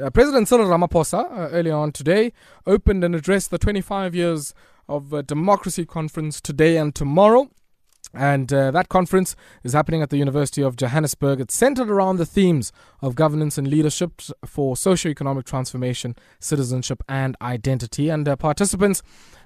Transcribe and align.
Uh, 0.00 0.08
President 0.08 0.48
Cyril 0.48 0.68
Ramaphosa, 0.68 1.24
uh, 1.30 1.48
earlier 1.50 1.74
on 1.74 1.92
today, 1.92 2.32
opened 2.66 3.04
and 3.04 3.14
addressed 3.14 3.50
the 3.50 3.58
25 3.58 4.14
years 4.14 4.54
of 4.88 5.12
uh, 5.12 5.20
democracy 5.20 5.84
conference 5.84 6.40
today 6.40 6.78
and 6.78 6.94
tomorrow. 6.94 7.50
And 8.14 8.52
uh, 8.52 8.70
that 8.70 8.88
conference 8.88 9.36
is 9.62 9.74
happening 9.74 10.02
at 10.02 10.08
the 10.08 10.16
University 10.16 10.62
of 10.62 10.76
Johannesburg. 10.76 11.40
It's 11.40 11.54
centered 11.54 11.90
around 11.90 12.16
the 12.16 12.26
themes 12.26 12.72
of 13.02 13.14
governance 13.14 13.58
and 13.58 13.68
leadership 13.68 14.22
for 14.46 14.76
socio-economic 14.76 15.44
transformation, 15.44 16.16
citizenship, 16.40 17.02
and 17.08 17.36
identity. 17.42 18.08
And 18.08 18.26
uh, 18.26 18.36
participants 18.36 19.02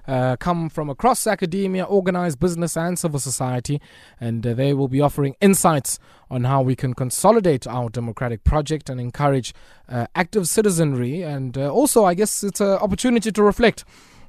uh, 0.07 0.35
come 0.37 0.69
from 0.69 0.89
across 0.89 1.27
academia, 1.27 1.83
organized 1.83 2.39
business, 2.39 2.77
and 2.77 2.97
civil 2.97 3.19
society, 3.19 3.81
and 4.19 4.45
uh, 4.45 4.53
they 4.53 4.73
will 4.73 4.87
be 4.87 5.01
offering 5.01 5.35
insights 5.41 5.99
on 6.29 6.43
how 6.43 6.61
we 6.61 6.75
can 6.75 6.93
consolidate 6.93 7.67
our 7.67 7.89
democratic 7.89 8.43
project 8.43 8.89
and 8.89 8.99
encourage 8.99 9.53
uh, 9.89 10.07
active 10.15 10.47
citizenry. 10.47 11.21
And 11.21 11.57
uh, 11.57 11.69
also, 11.69 12.05
I 12.05 12.13
guess 12.13 12.43
it's 12.43 12.61
an 12.61 12.77
opportunity 12.79 13.31
to 13.31 13.43
reflect 13.43 13.83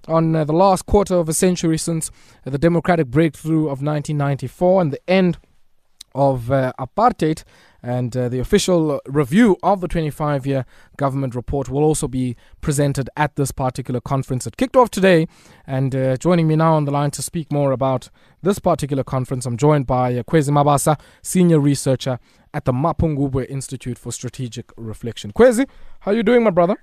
on 0.06 0.34
uh, 0.34 0.44
the 0.44 0.52
last 0.52 0.86
quarter 0.86 1.14
of 1.16 1.28
a 1.28 1.34
century 1.34 1.78
since 1.78 2.10
the 2.44 2.58
democratic 2.58 3.08
breakthrough 3.08 3.64
of 3.64 3.82
1994 3.82 4.82
and 4.82 4.92
the 4.92 5.00
end 5.08 5.38
of 6.14 6.50
uh, 6.50 6.72
apartheid 6.78 7.44
and 7.82 8.16
uh, 8.16 8.28
the 8.28 8.38
official 8.38 9.00
review 9.06 9.56
of 9.62 9.80
the 9.80 9.88
25 9.88 10.46
year 10.46 10.64
government 10.96 11.34
report 11.34 11.68
will 11.68 11.82
also 11.84 12.08
be 12.08 12.36
presented 12.60 13.08
at 13.16 13.36
this 13.36 13.52
particular 13.52 14.00
conference. 14.00 14.46
It 14.46 14.56
kicked 14.56 14.76
off 14.76 14.90
today, 14.90 15.28
and 15.66 15.94
uh, 15.94 16.16
joining 16.16 16.48
me 16.48 16.56
now 16.56 16.74
on 16.74 16.84
the 16.84 16.90
line 16.90 17.10
to 17.12 17.22
speak 17.22 17.52
more 17.52 17.72
about 17.72 18.10
this 18.42 18.58
particular 18.58 19.04
conference, 19.04 19.46
I'm 19.46 19.56
joined 19.56 19.86
by 19.86 20.14
uh, 20.14 20.22
Kwezi 20.22 20.50
Mabasa, 20.50 20.98
senior 21.22 21.58
researcher 21.60 22.18
at 22.54 22.64
the 22.64 22.72
Mapungubwe 22.72 23.48
Institute 23.48 23.98
for 23.98 24.12
Strategic 24.12 24.70
Reflection. 24.76 25.32
Kwezi, 25.32 25.66
how 26.00 26.12
are 26.12 26.14
you 26.14 26.22
doing, 26.22 26.44
my 26.44 26.50
brother? 26.50 26.76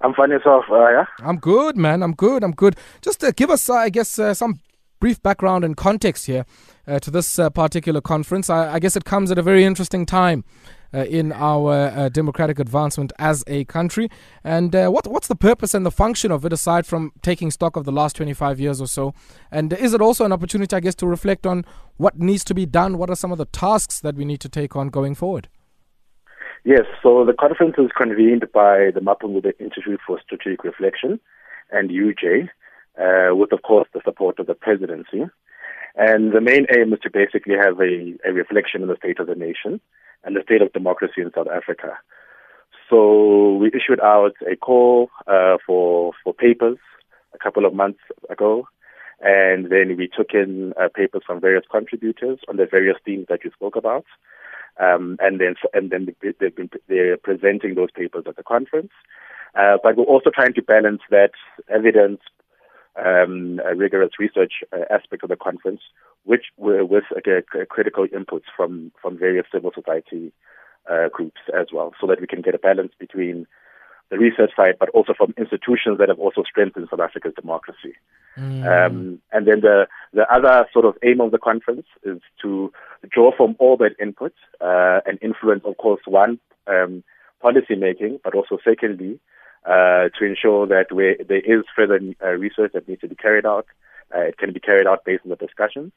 I'm 0.00 0.14
fine 0.14 0.30
yourself, 0.30 0.64
uh, 0.70 0.88
yeah? 0.90 1.04
I'm 1.20 1.36
good, 1.38 1.76
man. 1.76 2.02
I'm 2.02 2.14
good. 2.14 2.42
I'm 2.42 2.52
good. 2.52 2.76
Just 3.00 3.22
uh, 3.22 3.30
give 3.30 3.50
us, 3.50 3.70
uh, 3.70 3.74
I 3.74 3.88
guess, 3.88 4.18
uh, 4.18 4.34
some 4.34 4.58
brief 5.02 5.20
background 5.20 5.64
and 5.64 5.76
context 5.76 6.26
here 6.26 6.46
uh, 6.86 7.00
to 7.00 7.10
this 7.10 7.36
uh, 7.36 7.50
particular 7.50 8.00
conference. 8.00 8.48
I, 8.48 8.74
I, 8.74 8.78
guess 8.78 8.94
it 8.94 9.04
comes 9.04 9.32
at 9.32 9.36
a 9.36 9.42
very 9.42 9.64
interesting 9.64 10.06
time 10.06 10.44
uh, 10.94 10.98
in 11.06 11.32
our 11.32 11.72
uh, 11.72 12.08
democratic 12.08 12.60
advancement 12.60 13.12
as 13.18 13.42
a 13.48 13.64
country. 13.64 14.08
And 14.44 14.76
uh, 14.76 14.90
what, 14.90 15.08
what's 15.08 15.26
the 15.26 15.34
purpose 15.34 15.74
and 15.74 15.84
the 15.84 15.90
function 15.90 16.30
of 16.30 16.44
it 16.44 16.52
aside 16.52 16.86
from 16.86 17.10
taking 17.20 17.50
stock 17.50 17.74
of 17.74 17.84
the 17.84 17.90
last 17.90 18.14
25 18.14 18.60
years 18.60 18.80
or 18.80 18.86
so? 18.86 19.12
And 19.50 19.72
is 19.72 19.92
it 19.92 20.00
also 20.00 20.24
an 20.24 20.30
opportunity, 20.30 20.76
I 20.76 20.78
guess, 20.78 20.94
to 20.96 21.06
reflect 21.08 21.48
on 21.48 21.64
what 21.96 22.20
needs 22.20 22.44
to 22.44 22.54
be 22.54 22.64
done? 22.64 22.96
What 22.96 23.10
are 23.10 23.16
some 23.16 23.32
of 23.32 23.38
the 23.38 23.46
tasks 23.46 23.98
that 24.02 24.14
we 24.14 24.24
need 24.24 24.38
to 24.42 24.48
take 24.48 24.76
on 24.76 24.88
going 24.88 25.16
forward? 25.16 25.48
Yes, 26.62 26.82
so 27.02 27.24
the 27.24 27.32
conference 27.32 27.74
is 27.76 27.90
convened 28.00 28.44
by 28.54 28.92
the 28.94 29.00
Mapungubwe 29.00 29.54
Institute 29.58 29.98
for 30.06 30.20
Strategic 30.24 30.62
Reflection 30.62 31.18
and 31.72 31.90
UJ 31.90 32.50
uh, 33.00 33.34
with, 33.34 33.52
of 33.52 33.62
course, 33.62 33.88
the 33.92 34.00
support 34.04 34.38
of 34.38 34.46
the 34.46 34.54
presidency. 34.54 35.24
And 35.94 36.32
the 36.32 36.40
main 36.40 36.66
aim 36.74 36.92
is 36.92 37.00
to 37.00 37.10
basically 37.10 37.54
have 37.54 37.78
a, 37.80 38.14
a 38.28 38.32
reflection 38.32 38.82
on 38.82 38.88
the 38.88 38.96
state 38.96 39.20
of 39.20 39.26
the 39.26 39.34
nation 39.34 39.80
and 40.24 40.36
the 40.36 40.42
state 40.42 40.62
of 40.62 40.72
democracy 40.72 41.20
in 41.20 41.30
South 41.34 41.48
Africa. 41.48 41.98
So 42.88 43.54
we 43.54 43.68
issued 43.68 44.00
out 44.00 44.34
a 44.50 44.56
call 44.56 45.10
uh, 45.26 45.56
for 45.66 46.12
for 46.22 46.34
papers 46.34 46.78
a 47.34 47.38
couple 47.38 47.64
of 47.64 47.74
months 47.74 48.00
ago, 48.28 48.68
and 49.20 49.70
then 49.70 49.96
we 49.96 50.08
took 50.08 50.34
in 50.34 50.74
uh, 50.78 50.88
papers 50.94 51.22
from 51.26 51.40
various 51.40 51.64
contributors 51.70 52.38
on 52.48 52.56
the 52.56 52.66
various 52.70 52.98
themes 53.04 53.26
that 53.28 53.44
you 53.44 53.50
spoke 53.50 53.76
about, 53.76 54.04
um, 54.78 55.16
and 55.20 55.40
then 55.40 55.54
and 55.72 55.90
then 55.90 56.14
they've 56.20 56.54
been 56.54 56.70
they're 56.88 57.16
presenting 57.16 57.74
those 57.74 57.90
papers 57.90 58.24
at 58.26 58.36
the 58.36 58.42
conference. 58.42 58.92
Uh, 59.54 59.76
but 59.82 59.96
we're 59.96 60.04
also 60.04 60.30
trying 60.30 60.54
to 60.54 60.62
balance 60.62 61.02
that 61.10 61.32
evidence 61.68 62.20
um, 62.96 63.60
rigorous 63.76 64.12
research 64.18 64.52
uh, 64.72 64.84
aspect 64.90 65.22
of 65.22 65.30
the 65.30 65.36
conference, 65.36 65.80
which 66.24 66.46
were 66.56 66.84
with 66.84 67.04
critical 67.68 68.06
inputs 68.06 68.44
from, 68.56 68.92
from 69.00 69.18
various 69.18 69.46
civil 69.52 69.72
society 69.74 70.32
uh, 70.90 71.08
groups 71.08 71.40
as 71.58 71.68
well, 71.72 71.92
so 72.00 72.06
that 72.06 72.20
we 72.20 72.26
can 72.26 72.42
get 72.42 72.54
a 72.54 72.58
balance 72.58 72.92
between 72.98 73.46
the 74.10 74.18
research 74.18 74.50
side, 74.54 74.74
but 74.78 74.90
also 74.90 75.14
from 75.16 75.32
institutions 75.38 75.96
that 75.98 76.08
have 76.08 76.18
also 76.18 76.42
strengthened 76.42 76.86
South 76.90 77.00
Africa's 77.00 77.32
democracy. 77.34 77.94
Mm. 78.36 78.86
Um, 78.86 79.20
and 79.32 79.46
then 79.46 79.60
the, 79.60 79.86
the 80.12 80.30
other 80.32 80.66
sort 80.72 80.84
of 80.84 80.96
aim 81.02 81.20
of 81.20 81.30
the 81.30 81.38
conference 81.38 81.86
is 82.02 82.20
to 82.42 82.72
draw 83.08 83.34
from 83.34 83.56
all 83.58 83.78
that 83.78 83.96
input 84.00 84.34
uh, 84.60 85.00
and 85.06 85.18
influence, 85.22 85.62
of 85.64 85.78
course, 85.78 86.02
one, 86.04 86.38
um, 86.66 87.02
policy 87.40 87.74
making, 87.74 88.20
but 88.22 88.34
also 88.34 88.58
secondly, 88.62 89.18
uh, 89.64 90.08
to 90.18 90.24
ensure 90.24 90.66
that 90.66 90.92
where 90.92 91.16
there 91.28 91.40
is 91.40 91.64
further 91.74 92.00
uh, 92.22 92.28
research 92.30 92.72
that 92.74 92.88
needs 92.88 93.00
to 93.00 93.08
be 93.08 93.14
carried 93.14 93.46
out. 93.46 93.66
Uh, 94.14 94.20
it 94.20 94.36
can 94.36 94.52
be 94.52 94.60
carried 94.60 94.86
out 94.86 95.04
based 95.04 95.22
on 95.24 95.30
the 95.30 95.36
discussions. 95.36 95.92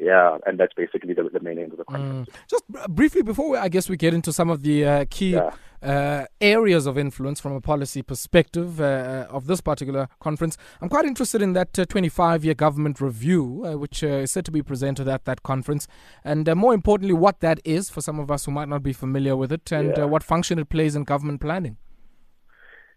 Yeah, 0.00 0.38
and 0.46 0.58
that's 0.58 0.74
basically 0.74 1.14
the, 1.14 1.28
the 1.32 1.40
main 1.40 1.58
aim 1.58 1.72
of 1.72 1.78
the 1.78 1.84
conference. 1.84 2.28
Mm. 2.28 2.34
Just 2.48 2.68
briefly 2.88 3.22
before 3.22 3.50
we, 3.50 3.58
I 3.58 3.68
guess 3.68 3.88
we 3.88 3.96
get 3.96 4.14
into 4.14 4.32
some 4.32 4.48
of 4.48 4.62
the 4.62 4.84
uh, 4.84 5.04
key 5.10 5.32
yeah. 5.32 5.50
uh, 5.82 6.26
areas 6.40 6.86
of 6.86 6.96
influence 6.96 7.40
from 7.40 7.52
a 7.52 7.60
policy 7.60 8.02
perspective 8.02 8.80
uh, 8.80 9.26
of 9.28 9.48
this 9.48 9.60
particular 9.60 10.08
conference, 10.20 10.56
I'm 10.80 10.88
quite 10.88 11.04
interested 11.04 11.42
in 11.42 11.52
that 11.54 11.72
25-year 11.72 12.54
government 12.54 13.00
review, 13.00 13.44
which 13.78 14.04
is 14.04 14.30
said 14.30 14.44
to 14.44 14.52
be 14.52 14.62
presented 14.62 15.08
at 15.08 15.24
that 15.24 15.42
conference, 15.42 15.88
and 16.22 16.54
more 16.54 16.74
importantly, 16.74 17.14
what 17.14 17.40
that 17.40 17.60
is 17.64 17.90
for 17.90 18.00
some 18.00 18.20
of 18.20 18.30
us 18.30 18.44
who 18.44 18.52
might 18.52 18.68
not 18.68 18.84
be 18.84 18.92
familiar 18.92 19.34
with 19.34 19.50
it, 19.50 19.72
and 19.72 19.96
yeah. 19.96 20.04
what 20.04 20.22
function 20.22 20.60
it 20.60 20.68
plays 20.68 20.94
in 20.94 21.02
government 21.02 21.40
planning. 21.40 21.76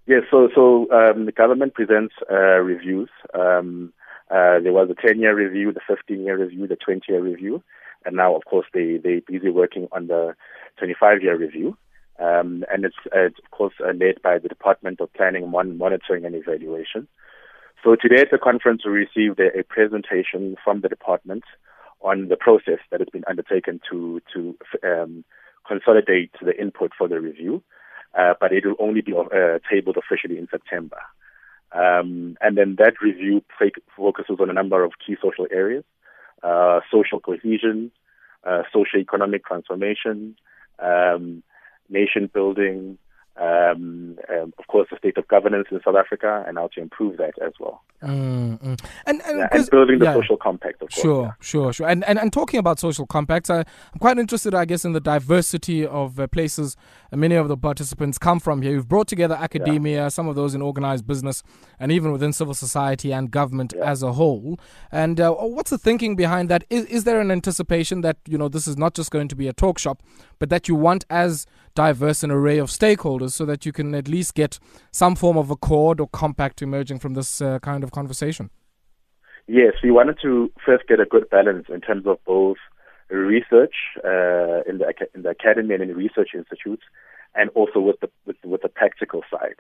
Yes, 0.07 0.23
so 0.31 0.50
so 0.56 0.91
um, 0.91 1.25
the 1.25 1.31
government 1.31 1.73
presents 1.73 2.16
uh, 2.29 2.59
reviews. 2.59 3.09
Um, 3.34 3.94
uh, 4.29 4.59
there 4.59 4.73
was 4.73 4.89
a 4.89 4.94
10-year 5.07 5.35
review, 5.35 5.73
the 5.73 5.81
15-year 5.94 6.38
review, 6.38 6.66
the 6.66 6.78
20-year 6.78 7.22
review, 7.22 7.62
and 8.06 8.16
now, 8.16 8.35
of 8.35 8.45
course, 8.45 8.66
they 8.73 8.97
they're 8.97 9.22
busy 9.22 9.50
working 9.50 9.88
on 9.91 10.07
the 10.07 10.34
25-year 10.81 11.38
review. 11.38 11.78
Um, 12.19 12.63
and 12.72 12.85
it's, 12.85 12.95
uh, 13.16 13.25
of 13.25 13.51
course 13.51 13.73
uh, 13.84 13.94
led 13.94 14.22
by 14.22 14.38
the 14.38 14.47
Department 14.47 15.01
of 15.01 15.12
Planning, 15.13 15.50
Mon- 15.50 15.78
Monitoring 15.78 16.25
and 16.25 16.35
Evaluation. 16.35 17.07
So 17.83 17.95
today 18.00 18.22
at 18.22 18.29
the 18.31 18.38
conference, 18.38 18.83
we 18.85 18.91
received 18.91 19.39
a, 19.39 19.59
a 19.59 19.63
presentation 19.63 20.56
from 20.63 20.81
the 20.81 20.89
department 20.89 21.44
on 22.01 22.28
the 22.28 22.35
process 22.38 22.79
that 22.91 23.00
has 23.00 23.09
been 23.12 23.23
undertaken 23.28 23.79
to 23.89 24.22
to 24.33 24.56
um, 24.83 25.23
consolidate 25.68 26.31
the 26.41 26.59
input 26.59 26.91
for 26.97 27.07
the 27.07 27.19
review 27.19 27.63
uh, 28.18 28.34
but 28.40 28.52
it 28.52 28.66
will 28.66 28.76
only 28.80 29.02
be 29.02 29.14
uh, 29.14 29.60
tabled 29.70 29.98
officially 29.98 30.38
in 30.38 30.48
September. 30.50 31.02
Um, 31.72 32.38
and 32.42 32.58
then 32.58 32.76
that 32.80 33.02
review 33.02 33.44
focuses 33.96 34.38
on 34.40 34.50
a 34.50 34.54
number 34.54 34.84
of 34.84 34.94
key 35.06 35.16
social 35.22 35.48
areas, 35.52 35.86
uh, 36.44 36.82
social 36.92 37.20
cohesion, 37.20 37.92
uh, 38.44 38.64
socio-economic 38.74 39.46
transformation, 39.46 40.36
um, 40.80 41.44
nation 41.90 42.30
building, 42.34 42.98
um, 43.38 44.18
um, 44.30 44.53
of 44.59 44.68
course, 44.68 44.88
the 44.92 44.97
state 44.97 45.18
of 45.18 45.28
governance 45.28 45.68
in 45.72 45.80
South 45.84 45.96
Africa 45.96 46.44
and 46.47 46.58
how 46.58 46.68
to 46.75 46.81
improve 46.81 47.18
that 47.18 47.34
as 47.46 47.53
well. 47.59 47.81
Mm, 48.03 48.59
mm. 48.59 48.86
And, 49.06 49.22
and, 49.22 49.40
yeah, 49.40 49.47
and, 49.52 49.69
building 49.69 50.00
the 50.00 50.06
yeah. 50.06 50.14
social 50.14 50.38
compact, 50.38 50.81
of 50.81 50.90
course. 50.90 51.02
Sure, 51.02 51.24
yeah. 51.24 51.31
sure, 51.40 51.74
sure. 51.74 51.88
And, 51.88 52.03
and 52.06 52.19
and 52.19 52.34
talking 52.34 52.59
about 52.59 52.80
social 52.80 53.06
compacts, 53.06 53.50
I, 53.50 53.59
am 53.59 54.00
quite 54.00 54.18
interested, 54.18 54.53
I 54.53 54.66
guess, 54.66 54.84
in 54.84 54.94
the 54.94 55.00
diversity 55.00 55.86
of 55.86 56.19
uh, 56.19 56.28
places 56.28 56.75
many 57.12 57.36
of 57.36 57.47
the 57.47 57.58
participants 57.58 58.18
come 58.18 58.40
from 58.40 58.62
here. 58.62 58.74
You've 58.74 58.88
brought 58.88 59.08
together 59.08 59.36
academia, 59.36 60.09
some 60.09 60.28
of 60.28 60.36
those 60.36 60.56
in 60.56 60.62
organized 60.62 61.06
business, 61.06 61.44
and 61.80 61.92
even 61.92 62.12
within 62.12 62.34
civil 62.34 62.53
society 62.53 63.13
and 63.13 63.30
government 63.30 63.74
as 63.74 64.02
a 64.02 64.13
whole. 64.13 64.59
And 64.92 65.19
uh, 65.19 65.34
what's 65.34 65.69
the 65.69 65.78
thinking 65.78 66.16
behind 66.16 66.50
that? 66.50 66.63
Is, 66.69 66.86
is 66.86 67.03
there 67.03 67.19
an 67.19 67.31
anticipation 67.31 68.02
that 68.02 68.18
you 68.28 68.38
know 68.38 68.50
this 68.50 68.68
is 68.68 68.78
not 68.78 68.94
just 68.94 69.12
going 69.12 69.28
to 69.28 69.36
be 69.36 69.48
a 69.48 69.53
talk 69.53 69.78
shop, 69.78 70.02
but 70.41 70.50
that 70.50 70.68
you 70.68 70.74
want 70.74 71.06
as 71.07 71.46
diverse 71.75 72.24
an 72.24 72.31
array 72.31 72.57
of 72.57 72.68
stakeholders 72.68 73.34
so 73.34 73.46
that 73.46 73.63
you 73.63 73.72
can 73.72 73.94
at 73.94 74.07
least 74.07 74.34
get 74.34 74.57
some 74.92 75.16
form 75.16 75.38
of 75.38 75.51
accord 75.51 76.00
or 76.00 76.07
compact 76.07 76.63
emerging 76.63 76.98
from 76.98 77.13
this 77.13 77.42
uh, 77.42 77.60
kind 77.60 77.83
of 77.83 77.92
conversation? 77.92 78.50
Yes, 79.45 79.74
we 79.83 79.92
wanted 79.92 80.18
to 80.24 80.51
first 80.66 80.88
get 80.88 81.00
a 81.00 81.06
good 81.06 81.30
balance 81.30 81.68
in 81.69 81.80
terms 81.80 82.07
of 82.07 82.18
both 82.25 82.57
research 83.12 83.75
uh, 84.04 84.66
in 84.68 84.80
the 84.80 84.92
in 85.13 85.21
the 85.21 85.30
academy 85.30 85.75
and 85.75 85.83
in 85.83 85.95
research 85.95 86.30
institutes, 86.33 86.83
and 87.36 87.51
also 87.51 87.80
with 87.80 88.00
the 88.00 88.10
with, 88.25 88.38
with 88.44 88.63
the 88.63 88.69
practical 88.69 89.21
side. 89.30 89.60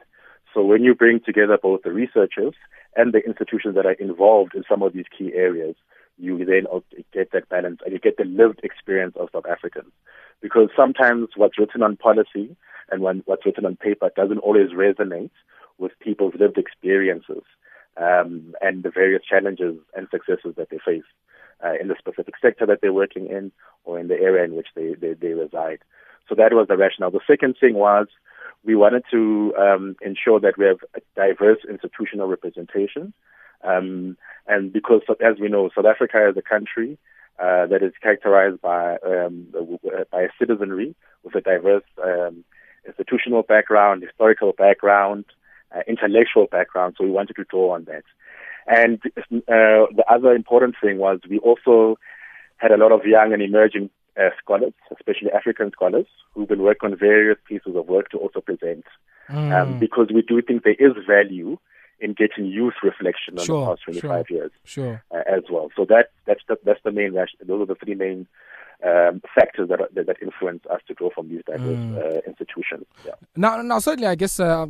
So 0.51 0.63
when 0.63 0.83
you 0.83 0.95
bring 0.95 1.19
together 1.23 1.59
both 1.61 1.83
the 1.83 1.91
researchers 1.91 2.55
and 2.95 3.13
the 3.13 3.19
institutions 3.19 3.75
that 3.75 3.85
are 3.85 3.99
involved 4.07 4.55
in 4.55 4.63
some 4.67 4.81
of 4.81 4.93
these 4.93 5.05
key 5.15 5.31
areas, 5.35 5.75
you 6.21 6.45
then 6.45 6.65
get 7.13 7.31
that 7.31 7.49
balance 7.49 7.79
and 7.83 7.93
you 7.93 7.99
get 7.99 8.17
the 8.17 8.25
lived 8.25 8.61
experience 8.63 9.15
of 9.19 9.29
South 9.33 9.45
Africans. 9.49 9.91
Because 10.41 10.69
sometimes 10.75 11.29
what's 11.35 11.57
written 11.57 11.83
on 11.83 11.97
policy 11.97 12.55
and 12.91 13.01
when, 13.01 13.23
what's 13.25 13.45
written 13.45 13.65
on 13.65 13.75
paper 13.75 14.11
doesn't 14.15 14.39
always 14.39 14.69
resonate 14.69 15.31
with 15.77 15.91
people's 15.99 16.33
lived 16.39 16.57
experiences 16.57 17.43
um, 17.97 18.53
and 18.61 18.83
the 18.83 18.91
various 18.91 19.23
challenges 19.23 19.75
and 19.95 20.07
successes 20.11 20.53
that 20.57 20.69
they 20.69 20.79
face 20.85 21.03
uh, 21.63 21.73
in 21.79 21.87
the 21.87 21.95
specific 21.97 22.35
sector 22.41 22.65
that 22.65 22.79
they're 22.81 22.93
working 22.93 23.27
in 23.27 23.51
or 23.83 23.99
in 23.99 24.07
the 24.07 24.15
area 24.15 24.43
in 24.43 24.55
which 24.55 24.67
they, 24.75 24.93
they, 24.99 25.13
they 25.13 25.33
reside. 25.33 25.79
So 26.29 26.35
that 26.35 26.53
was 26.53 26.67
the 26.67 26.77
rationale. 26.77 27.11
The 27.11 27.19
second 27.27 27.55
thing 27.59 27.75
was 27.75 28.07
we 28.63 28.75
wanted 28.75 29.03
to 29.11 29.53
um, 29.57 29.95
ensure 30.01 30.39
that 30.39 30.57
we 30.57 30.65
have 30.65 30.79
a 30.95 31.01
diverse 31.15 31.59
institutional 31.67 32.27
representation. 32.27 33.13
Um, 33.63 34.17
and 34.47 34.73
because, 34.73 35.01
as 35.21 35.39
we 35.39 35.49
know, 35.49 35.69
South 35.75 35.85
Africa 35.85 36.29
is 36.29 36.37
a 36.37 36.41
country 36.41 36.97
uh, 37.39 37.67
that 37.67 37.81
is 37.81 37.93
characterized 38.01 38.61
by 38.61 38.97
um, 39.05 39.47
by 40.11 40.21
a 40.21 40.29
citizenry 40.39 40.95
with 41.23 41.35
a 41.35 41.41
diverse 41.41 41.83
um, 42.03 42.43
institutional 42.85 43.43
background, 43.43 44.03
historical 44.03 44.53
background, 44.53 45.25
uh, 45.75 45.81
intellectual 45.87 46.47
background. 46.47 46.95
So 46.97 47.03
we 47.03 47.11
wanted 47.11 47.35
to 47.35 47.43
draw 47.45 47.73
on 47.75 47.85
that. 47.85 48.03
And 48.67 48.99
uh, 49.05 49.89
the 49.95 50.03
other 50.09 50.33
important 50.33 50.75
thing 50.81 50.97
was 50.97 51.19
we 51.29 51.39
also 51.39 51.97
had 52.57 52.71
a 52.71 52.77
lot 52.77 52.91
of 52.91 53.05
young 53.05 53.33
and 53.33 53.41
emerging 53.41 53.89
uh, 54.19 54.29
scholars, 54.43 54.73
especially 54.91 55.31
African 55.31 55.71
scholars, 55.71 56.05
who've 56.33 56.47
been 56.47 56.61
working 56.61 56.91
on 56.91 56.97
various 56.97 57.37
pieces 57.47 57.75
of 57.75 57.87
work 57.87 58.09
to 58.09 58.17
also 58.17 58.41
present. 58.41 58.85
Mm. 59.29 59.61
Um, 59.61 59.79
because 59.79 60.09
we 60.13 60.21
do 60.21 60.41
think 60.41 60.63
there 60.63 60.73
is 60.73 60.91
value 61.07 61.57
in 62.01 62.13
getting 62.13 62.45
youth 62.45 62.73
reflection 62.83 63.37
on 63.37 63.45
sure, 63.45 63.61
the 63.61 63.71
past 63.71 63.83
25 63.83 64.01
sure, 64.27 64.37
years 64.37 64.51
sure. 64.63 65.03
Uh, 65.11 65.21
as 65.31 65.43
well. 65.49 65.69
So 65.75 65.85
that 65.85 66.11
that's 66.25 66.41
the, 66.47 66.57
that's 66.65 66.81
the 66.83 66.91
main 66.91 67.13
those 67.13 67.61
are 67.61 67.65
the 67.65 67.75
three 67.75 67.95
main 67.95 68.27
um, 68.85 69.21
factors 69.33 69.69
that, 69.69 69.79
that, 69.93 70.07
that 70.07 70.17
influence 70.21 70.63
us 70.69 70.81
to 70.87 70.93
grow 70.93 71.11
from 71.13 71.29
these 71.29 71.43
diverse 71.45 71.77
mm. 71.77 71.97
uh, 71.97 72.21
institutions. 72.25 72.85
Yeah. 73.05 73.11
Now, 73.35 73.61
now 73.61 73.79
certainly, 73.79 74.07
I 74.07 74.15
guess. 74.15 74.39
Uh, 74.39 74.67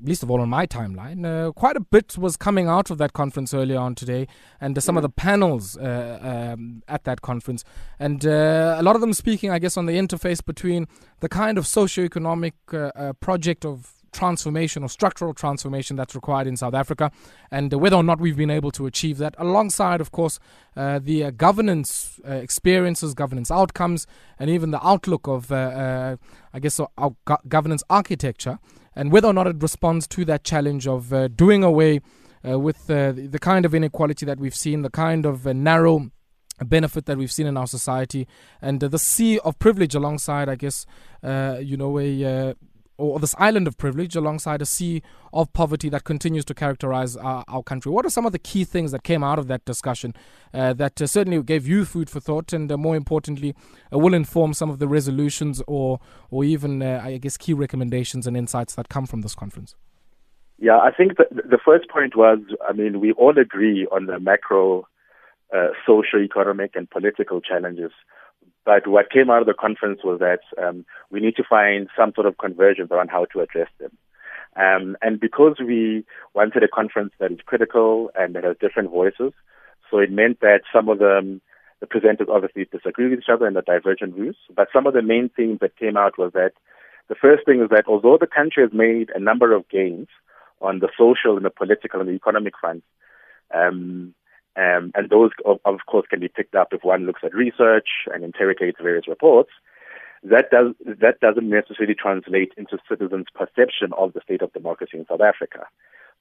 least 0.00 0.22
of 0.22 0.30
all 0.30 0.40
on 0.40 0.48
my 0.50 0.66
timeline, 0.66 1.24
uh, 1.24 1.50
quite 1.52 1.76
a 1.76 1.80
bit 1.80 2.18
was 2.18 2.36
coming 2.36 2.66
out 2.68 2.90
of 2.90 2.98
that 2.98 3.14
conference 3.14 3.54
earlier 3.54 3.78
on 3.78 3.94
today, 3.94 4.26
and 4.60 4.80
some 4.82 4.96
mm. 4.96 4.98
of 4.98 5.02
the 5.02 5.08
panels 5.08 5.78
uh, 5.78 6.52
um, 6.52 6.82
at 6.88 7.04
that 7.04 7.22
conference, 7.22 7.64
and 7.98 8.26
uh, 8.26 8.76
a 8.78 8.82
lot 8.82 8.96
of 8.96 9.00
them 9.00 9.14
speaking, 9.14 9.50
I 9.50 9.58
guess, 9.58 9.76
on 9.76 9.86
the 9.86 9.94
interface 9.94 10.44
between 10.44 10.88
the 11.20 11.28
kind 11.28 11.56
of 11.56 11.66
socio-economic 11.66 12.54
uh, 12.72 13.12
project 13.20 13.64
of 13.64 14.03
transformation 14.14 14.82
or 14.82 14.88
structural 14.88 15.34
transformation 15.34 15.96
that's 15.96 16.14
required 16.14 16.46
in 16.46 16.56
South 16.56 16.74
Africa, 16.74 17.10
and 17.50 17.72
whether 17.72 17.96
or 17.96 18.02
not 18.02 18.20
we've 18.20 18.36
been 18.36 18.50
able 18.50 18.70
to 18.70 18.86
achieve 18.86 19.18
that, 19.18 19.34
alongside, 19.38 20.00
of 20.00 20.10
course, 20.10 20.38
uh, 20.76 20.98
the 21.02 21.24
uh, 21.24 21.30
governance 21.30 22.20
uh, 22.26 22.32
experiences, 22.32 23.12
governance 23.14 23.50
outcomes, 23.50 24.06
and 24.38 24.48
even 24.48 24.70
the 24.70 24.86
outlook 24.86 25.28
of, 25.28 25.52
I 25.52 26.16
guess, 26.60 26.80
our 26.80 27.14
go- 27.26 27.44
governance 27.48 27.82
architecture 27.90 28.58
and 28.96 29.12
whether 29.12 29.28
or 29.28 29.32
not 29.32 29.46
it 29.46 29.56
responds 29.60 30.06
to 30.08 30.24
that 30.24 30.44
challenge 30.44 30.86
of 30.86 31.12
uh, 31.12 31.28
doing 31.28 31.64
away 31.64 32.00
uh, 32.48 32.58
with 32.58 32.90
uh, 32.90 33.12
the 33.12 33.38
kind 33.40 33.64
of 33.64 33.74
inequality 33.74 34.26
that 34.26 34.38
we've 34.38 34.54
seen, 34.54 34.82
the 34.82 34.90
kind 34.90 35.26
of 35.26 35.46
uh, 35.46 35.52
narrow 35.52 36.10
benefit 36.64 37.06
that 37.06 37.18
we've 37.18 37.32
seen 37.32 37.46
in 37.46 37.56
our 37.56 37.66
society, 37.66 38.28
and 38.62 38.80
the 38.80 38.98
sea 38.98 39.38
of 39.40 39.58
privilege 39.58 39.94
alongside, 39.94 40.48
I 40.48 40.54
guess, 40.54 40.86
uh, 41.22 41.58
you 41.60 41.76
know, 41.76 41.98
a 41.98 42.54
or 42.96 43.18
this 43.18 43.34
island 43.38 43.66
of 43.66 43.76
privilege 43.76 44.14
alongside 44.14 44.62
a 44.62 44.66
sea 44.66 45.02
of 45.32 45.52
poverty 45.52 45.88
that 45.88 46.04
continues 46.04 46.44
to 46.44 46.54
characterize 46.54 47.16
our, 47.16 47.44
our 47.48 47.62
country. 47.62 47.90
What 47.90 48.06
are 48.06 48.10
some 48.10 48.26
of 48.26 48.32
the 48.32 48.38
key 48.38 48.64
things 48.64 48.92
that 48.92 49.02
came 49.02 49.24
out 49.24 49.38
of 49.38 49.48
that 49.48 49.64
discussion 49.64 50.14
uh, 50.52 50.72
that 50.74 51.00
uh, 51.02 51.06
certainly 51.06 51.42
gave 51.42 51.66
you 51.66 51.84
food 51.84 52.08
for 52.08 52.20
thought 52.20 52.52
and 52.52 52.70
uh, 52.70 52.76
more 52.76 52.96
importantly 52.96 53.54
uh, 53.92 53.98
will 53.98 54.14
inform 54.14 54.54
some 54.54 54.70
of 54.70 54.78
the 54.78 54.86
resolutions 54.86 55.62
or, 55.66 56.00
or 56.30 56.44
even, 56.44 56.82
uh, 56.82 57.00
I 57.04 57.18
guess, 57.18 57.36
key 57.36 57.52
recommendations 57.52 58.26
and 58.26 58.36
insights 58.36 58.74
that 58.74 58.88
come 58.88 59.06
from 59.06 59.22
this 59.22 59.34
conference? 59.34 59.74
Yeah, 60.58 60.78
I 60.78 60.92
think 60.92 61.16
the, 61.16 61.26
the 61.30 61.58
first 61.64 61.88
point 61.90 62.16
was 62.16 62.38
I 62.66 62.72
mean, 62.72 63.00
we 63.00 63.12
all 63.12 63.36
agree 63.38 63.86
on 63.90 64.06
the 64.06 64.20
macro 64.20 64.86
uh, 65.54 65.68
social, 65.86 66.20
economic, 66.20 66.72
and 66.74 66.88
political 66.88 67.40
challenges 67.40 67.92
but 68.64 68.86
what 68.86 69.10
came 69.10 69.30
out 69.30 69.40
of 69.40 69.46
the 69.46 69.54
conference 69.54 70.00
was 70.02 70.20
that 70.20 70.40
um, 70.62 70.84
we 71.10 71.20
need 71.20 71.36
to 71.36 71.44
find 71.48 71.88
some 71.96 72.12
sort 72.14 72.26
of 72.26 72.38
convergence 72.38 72.90
around 72.90 73.10
how 73.10 73.26
to 73.26 73.40
address 73.40 73.68
them. 73.78 73.96
Um, 74.56 74.96
and 75.02 75.20
because 75.20 75.56
we 75.58 76.04
wanted 76.32 76.62
a 76.62 76.68
conference 76.68 77.12
that 77.18 77.32
is 77.32 77.38
critical 77.44 78.10
and 78.14 78.34
that 78.34 78.44
has 78.44 78.56
different 78.60 78.90
voices, 78.90 79.32
so 79.90 79.98
it 79.98 80.10
meant 80.10 80.40
that 80.40 80.62
some 80.72 80.88
of 80.88 80.98
the, 80.98 81.40
the 81.80 81.86
presenters 81.86 82.28
obviously 82.28 82.66
disagree 82.70 83.10
with 83.10 83.18
each 83.18 83.28
other 83.32 83.46
and 83.46 83.56
the 83.56 83.62
divergent 83.62 84.14
views. 84.14 84.36
But 84.54 84.68
some 84.72 84.86
of 84.86 84.94
the 84.94 85.02
main 85.02 85.28
themes 85.36 85.58
that 85.60 85.76
came 85.76 85.96
out 85.96 86.18
was 86.18 86.32
that 86.32 86.52
the 87.08 87.14
first 87.14 87.44
thing 87.44 87.60
is 87.60 87.68
that 87.70 87.84
although 87.86 88.16
the 88.18 88.26
country 88.26 88.62
has 88.62 88.72
made 88.72 89.10
a 89.14 89.20
number 89.20 89.52
of 89.52 89.68
gains 89.68 90.08
on 90.60 90.78
the 90.78 90.88
social 90.96 91.36
and 91.36 91.44
the 91.44 91.50
political 91.50 92.00
and 92.00 92.08
the 92.08 92.14
economic 92.14 92.54
fronts, 92.58 92.86
um, 93.52 94.14
um, 94.56 94.92
and 94.94 95.10
those, 95.10 95.30
of, 95.44 95.58
of, 95.64 95.80
course, 95.86 96.06
can 96.08 96.20
be 96.20 96.28
picked 96.28 96.54
up 96.54 96.68
if 96.72 96.84
one 96.84 97.06
looks 97.06 97.22
at 97.24 97.34
research 97.34 97.88
and 98.12 98.22
interrogates 98.22 98.78
various 98.80 99.08
reports. 99.08 99.50
That, 100.22 100.50
does, 100.50 100.74
that 100.84 101.20
doesn't 101.20 101.50
necessarily 101.50 101.94
translate 101.94 102.52
into 102.56 102.78
citizens' 102.88 103.26
perception 103.34 103.92
of 103.98 104.12
the 104.12 104.20
state 104.22 104.42
of 104.42 104.52
democracy 104.52 104.96
in 104.98 105.06
South 105.06 105.20
Africa. 105.20 105.66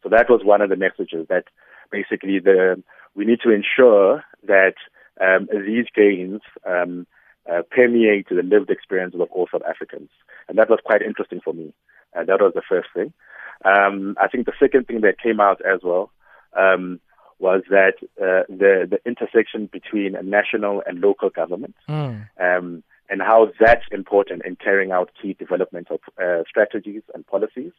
So 0.01 0.09
that 0.09 0.29
was 0.29 0.41
one 0.43 0.61
of 0.61 0.69
the 0.69 0.75
messages 0.75 1.27
that 1.29 1.45
basically 1.91 2.39
the, 2.39 2.81
we 3.15 3.23
need 3.23 3.39
to 3.43 3.51
ensure 3.51 4.23
that 4.45 4.75
um, 5.21 5.47
these 5.51 5.85
gains 5.95 6.41
um, 6.67 7.07
uh, 7.49 7.61
permeate 7.69 8.27
the 8.29 8.43
lived 8.43 8.69
experiences 8.69 9.21
of 9.21 9.29
all 9.31 9.47
South 9.51 9.61
Africans. 9.69 10.09
And 10.49 10.57
that 10.57 10.69
was 10.69 10.79
quite 10.83 11.01
interesting 11.01 11.39
for 11.43 11.53
me. 11.53 11.73
Uh, 12.17 12.25
that 12.25 12.41
was 12.41 12.53
the 12.55 12.61
first 12.67 12.89
thing. 12.93 13.13
Um, 13.63 14.17
I 14.19 14.27
think 14.27 14.45
the 14.45 14.53
second 14.59 14.87
thing 14.87 15.01
that 15.01 15.21
came 15.21 15.39
out 15.39 15.61
as 15.61 15.79
well 15.83 16.11
um, 16.57 16.99
was 17.43 17.61
that 17.69 17.95
uh, 18.25 18.43
the 18.47 18.87
the 18.91 18.99
intersection 19.05 19.69
between 19.77 20.15
a 20.15 20.23
national 20.23 20.81
and 20.87 21.01
local 21.01 21.29
government, 21.29 21.75
mm. 21.89 22.25
um, 22.39 22.83
and 23.09 23.21
how 23.21 23.51
that's 23.59 23.85
important 23.91 24.45
in 24.45 24.55
carrying 24.55 24.91
out 24.91 25.11
key 25.21 25.33
developmental 25.33 25.99
uh, 26.23 26.43
strategies 26.49 27.03
and 27.13 27.27
policies, 27.27 27.73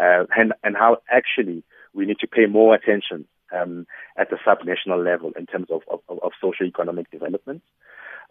uh, 0.00 0.24
and 0.36 0.54
and 0.64 0.74
how 0.82 0.92
actually 1.10 1.62
we 1.92 2.06
need 2.06 2.18
to 2.18 2.26
pay 2.26 2.46
more 2.46 2.74
attention 2.74 3.26
um, 3.56 3.86
at 4.16 4.30
the 4.30 4.38
subnational 4.46 5.04
level 5.04 5.32
in 5.38 5.44
terms 5.44 5.68
of 5.70 5.82
of, 5.92 6.00
of 6.08 6.32
socio-economic 6.40 7.10
development. 7.10 7.62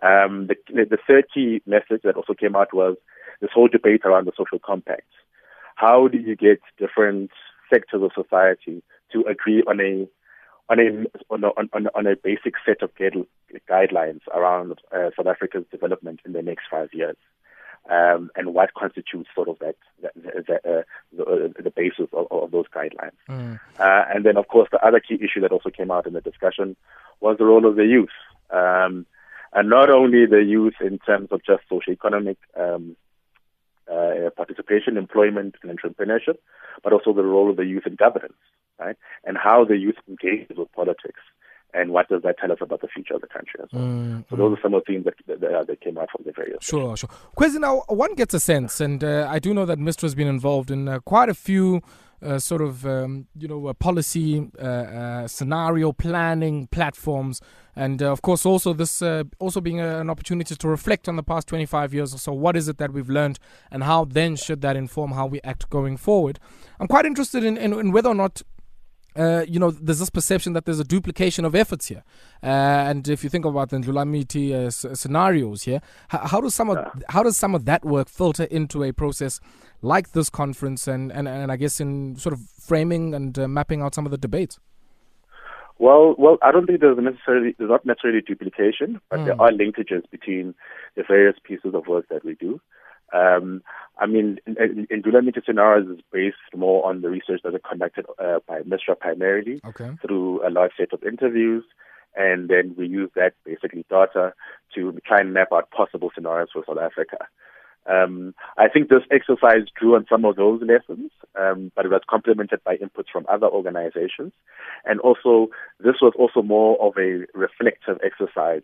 Um, 0.01 0.47
the, 0.49 0.55
the 0.73 0.97
third 1.07 1.25
key 1.33 1.61
message 1.67 2.01
that 2.03 2.15
also 2.15 2.33
came 2.33 2.55
out 2.55 2.73
was 2.73 2.97
this 3.41 3.51
whole 3.53 3.67
debate 3.67 4.01
around 4.05 4.25
the 4.25 4.33
social 4.35 4.59
compact. 4.59 5.11
How 5.75 6.07
do 6.07 6.17
you 6.17 6.35
get 6.35 6.59
different 6.79 7.29
sectors 7.71 8.01
of 8.01 8.11
society 8.21 8.81
to 9.11 9.21
agree 9.29 9.61
on 9.67 9.79
a 9.79 10.07
on 10.69 10.79
a 10.79 11.33
on 11.33 11.43
a, 11.43 11.47
on, 11.47 11.87
on 11.93 12.07
a 12.07 12.15
basic 12.15 12.53
set 12.65 12.81
of 12.81 12.91
guidelines 12.95 14.21
around 14.33 14.79
uh, 14.91 15.09
South 15.15 15.27
Africa's 15.27 15.65
development 15.71 16.21
in 16.25 16.33
the 16.33 16.41
next 16.41 16.63
five 16.71 16.89
years, 16.93 17.17
um, 17.89 18.29
and 18.35 18.53
what 18.53 18.73
constitutes 18.73 19.29
sort 19.35 19.49
of 19.49 19.59
that, 19.59 19.75
that, 20.01 20.13
that 20.47 20.65
uh, 20.65 20.83
the, 21.15 21.23
uh, 21.23 21.61
the, 21.61 21.71
basis 21.71 22.07
of, 22.13 22.27
of, 22.31 22.51
those 22.51 22.65
guidelines. 22.73 23.11
Mm. 23.29 23.59
Uh, 23.77 24.05
and 24.13 24.25
then, 24.25 24.37
of 24.37 24.47
course, 24.47 24.69
the 24.71 24.85
other 24.85 24.99
key 24.99 25.15
issue 25.15 25.41
that 25.41 25.51
also 25.51 25.69
came 25.69 25.91
out 25.91 26.07
in 26.07 26.13
the 26.13 26.21
discussion 26.21 26.75
was 27.19 27.37
the 27.37 27.45
role 27.45 27.65
of 27.65 27.75
the 27.75 27.85
youth, 27.85 28.09
um, 28.51 29.05
and 29.51 29.69
not 29.69 29.89
only 29.89 30.25
the 30.25 30.43
youth 30.43 30.75
in 30.81 30.97
terms 30.99 31.27
of 31.31 31.43
just 31.43 31.63
socio-economic 31.67 32.37
um, 32.57 32.95
uh, 33.91 34.29
participation, 34.35 34.95
employment, 34.95 35.55
and 35.61 35.77
entrepreneurship, 35.77 36.37
but 36.83 36.93
also 36.93 37.11
the 37.11 37.23
role 37.23 37.49
of 37.49 37.57
the 37.57 37.65
youth 37.65 37.85
in 37.85 37.95
governance 37.95 38.33
right? 38.79 38.95
And 39.23 39.37
how 39.37 39.65
the 39.65 39.77
youth 39.77 39.95
engages 40.07 40.57
with 40.57 40.71
politics 40.73 41.19
and 41.73 41.91
what 41.91 42.07
does 42.07 42.21
that 42.21 42.37
tell 42.37 42.51
us 42.51 42.59
about 42.61 42.81
the 42.81 42.87
future 42.87 43.15
of 43.15 43.21
the 43.21 43.27
country 43.27 43.59
as 43.61 43.69
well? 43.73 43.83
Mm, 43.83 44.25
so 44.29 44.35
those 44.35 44.57
are 44.57 44.61
some 44.61 44.73
of 44.73 44.83
the 44.85 44.93
things 44.93 45.05
that, 45.05 45.15
that, 45.27 45.67
that 45.67 45.81
came 45.81 45.97
out 45.97 46.09
from 46.11 46.23
the 46.25 46.31
various. 46.31 46.63
Sure, 46.63 46.95
sure. 46.95 47.09
Kwezi, 47.35 47.59
now 47.59 47.83
one 47.87 48.13
gets 48.13 48.33
a 48.33 48.39
sense, 48.39 48.79
and 48.79 49.03
uh, 49.03 49.27
I 49.29 49.39
do 49.39 49.53
know 49.53 49.65
that 49.65 49.79
MISTRA 49.79 50.03
has 50.03 50.15
been 50.15 50.27
involved 50.27 50.69
in 50.69 50.87
uh, 50.87 50.99
quite 50.99 51.29
a 51.29 51.33
few. 51.33 51.81
Uh, 52.21 52.39
sort 52.39 52.61
of 52.61 52.85
um, 52.85 53.27
you 53.37 53.49
know 53.49 53.67
uh, 53.67 53.73
policy 53.73 54.49
uh, 54.57 54.63
uh, 54.65 55.27
scenario 55.27 55.91
planning 55.91 56.67
platforms 56.67 57.41
and 57.75 58.01
of 58.01 58.21
course 58.21 58.45
also 58.45 58.71
this 58.71 59.01
also 59.39 59.59
being 59.59 59.81
a, 59.81 59.99
an 59.99 60.09
opportunity 60.09 60.55
to 60.55 60.69
reflect 60.69 61.09
on 61.09 61.17
the 61.17 61.23
past 61.23 61.49
25 61.49 61.93
years 61.93 62.15
or 62.15 62.17
so 62.17 62.31
what 62.31 62.55
is 62.55 62.69
it 62.69 62.77
that 62.77 62.93
we've 62.93 63.09
learned 63.09 63.39
and 63.71 63.83
how 63.83 64.05
then 64.05 64.37
should 64.37 64.61
that 64.61 64.77
inform 64.77 65.11
how 65.11 65.25
we 65.25 65.41
act 65.43 65.69
going 65.69 65.97
forward 65.97 66.39
i'm 66.79 66.87
quite 66.87 67.05
interested 67.05 67.43
in, 67.43 67.57
in, 67.57 67.73
in 67.73 67.91
whether 67.91 68.07
or 68.07 68.15
not 68.15 68.41
uh, 69.15 69.45
you 69.47 69.59
know, 69.59 69.71
there's 69.71 69.99
this 69.99 70.09
perception 70.09 70.53
that 70.53 70.65
there's 70.65 70.79
a 70.79 70.83
duplication 70.83 71.45
of 71.45 71.55
efforts 71.55 71.87
here. 71.87 72.03
Uh, 72.41 72.47
and 72.47 73.07
if 73.07 73.23
you 73.23 73.29
think 73.29 73.45
about 73.45 73.69
the 73.69 73.77
Indlulamithi 73.77 74.51
uh, 74.51 74.67
s- 74.67 74.85
scenarios 74.93 75.63
here, 75.63 75.81
how, 76.09 76.27
how, 76.27 76.41
does 76.41 76.55
some 76.55 76.69
of 76.69 76.77
how 77.09 77.23
does 77.23 77.37
some 77.37 77.55
of 77.55 77.65
that 77.65 77.85
work 77.85 78.09
filter 78.09 78.45
into 78.45 78.83
a 78.83 78.91
process 78.91 79.39
like 79.81 80.13
this 80.13 80.29
conference, 80.29 80.87
and, 80.87 81.11
and, 81.11 81.27
and 81.27 81.51
I 81.51 81.57
guess 81.57 81.79
in 81.79 82.15
sort 82.15 82.33
of 82.33 82.41
framing 82.59 83.13
and 83.13 83.37
uh, 83.37 83.47
mapping 83.47 83.81
out 83.81 83.93
some 83.93 84.05
of 84.05 84.11
the 84.11 84.17
debates? 84.17 84.59
Well, 85.79 86.15
well, 86.17 86.37
I 86.41 86.51
don't 86.51 86.65
think 86.65 86.81
there's 86.81 86.97
necessarily 86.97 87.55
there's 87.57 87.69
not 87.69 87.85
necessarily 87.85 88.21
duplication, 88.21 89.01
but 89.09 89.19
mm. 89.19 89.25
there 89.25 89.41
are 89.41 89.51
linkages 89.51 90.09
between 90.11 90.55
the 90.95 91.03
various 91.07 91.35
pieces 91.43 91.73
of 91.73 91.87
work 91.87 92.07
that 92.09 92.23
we 92.23 92.35
do. 92.35 92.61
Um, 93.13 93.61
I 93.99 94.07
mean, 94.07 94.39
in, 94.47 94.87
Indlulamithi 94.91 95.45
scenarios 95.45 95.87
is 95.87 96.03
based 96.11 96.37
more 96.55 96.85
on 96.85 97.01
the 97.01 97.09
research 97.09 97.41
that 97.43 97.53
is 97.53 97.61
conducted 97.67 98.05
uh, 98.19 98.39
by 98.47 98.61
MISTRA 98.61 98.99
primarily 98.99 99.61
okay. 99.65 99.91
through 100.01 100.45
a 100.45 100.49
large 100.49 100.71
set 100.77 100.93
of 100.93 101.03
interviews, 101.03 101.63
and 102.15 102.49
then 102.49 102.75
we 102.77 102.87
use 102.87 103.11
that 103.15 103.33
basically 103.45 103.85
data 103.89 104.33
to 104.75 104.99
try 105.05 105.19
and 105.19 105.33
map 105.33 105.49
out 105.53 105.69
possible 105.71 106.11
scenarios 106.13 106.49
for 106.51 106.63
South 106.67 106.79
Africa. 106.79 107.17
Um, 107.85 108.33
I 108.57 108.69
think 108.69 108.89
this 108.89 109.03
exercise 109.11 109.67
drew 109.77 109.95
on 109.95 110.05
some 110.09 110.25
of 110.25 110.37
those 110.37 110.61
lessons, 110.61 111.11
um, 111.39 111.71
but 111.75 111.85
it 111.85 111.91
was 111.91 112.01
complemented 112.09 112.63
by 112.63 112.77
inputs 112.77 113.11
from 113.11 113.25
other 113.29 113.47
organizations. 113.47 114.31
And 114.85 114.99
also, 115.01 115.49
this 115.79 115.95
was 116.01 116.13
also 116.17 116.41
more 116.41 116.81
of 116.81 116.93
a 116.97 117.25
reflective 117.37 117.99
exercise 118.03 118.63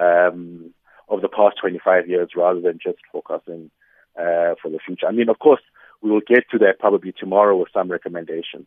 um, 0.00 0.74
of 1.08 1.22
the 1.22 1.28
past 1.28 1.56
25 1.60 2.08
years 2.08 2.30
rather 2.36 2.60
than 2.60 2.78
just 2.82 2.98
focusing 3.10 3.70
uh, 4.18 4.54
for 4.60 4.70
the 4.70 4.78
future. 4.84 5.06
I 5.06 5.12
mean, 5.12 5.28
of 5.28 5.38
course, 5.38 5.60
we 6.02 6.10
will 6.10 6.20
get 6.26 6.48
to 6.50 6.58
that 6.58 6.78
probably 6.78 7.12
tomorrow 7.12 7.56
with 7.56 7.68
some 7.72 7.90
recommendations. 7.90 8.66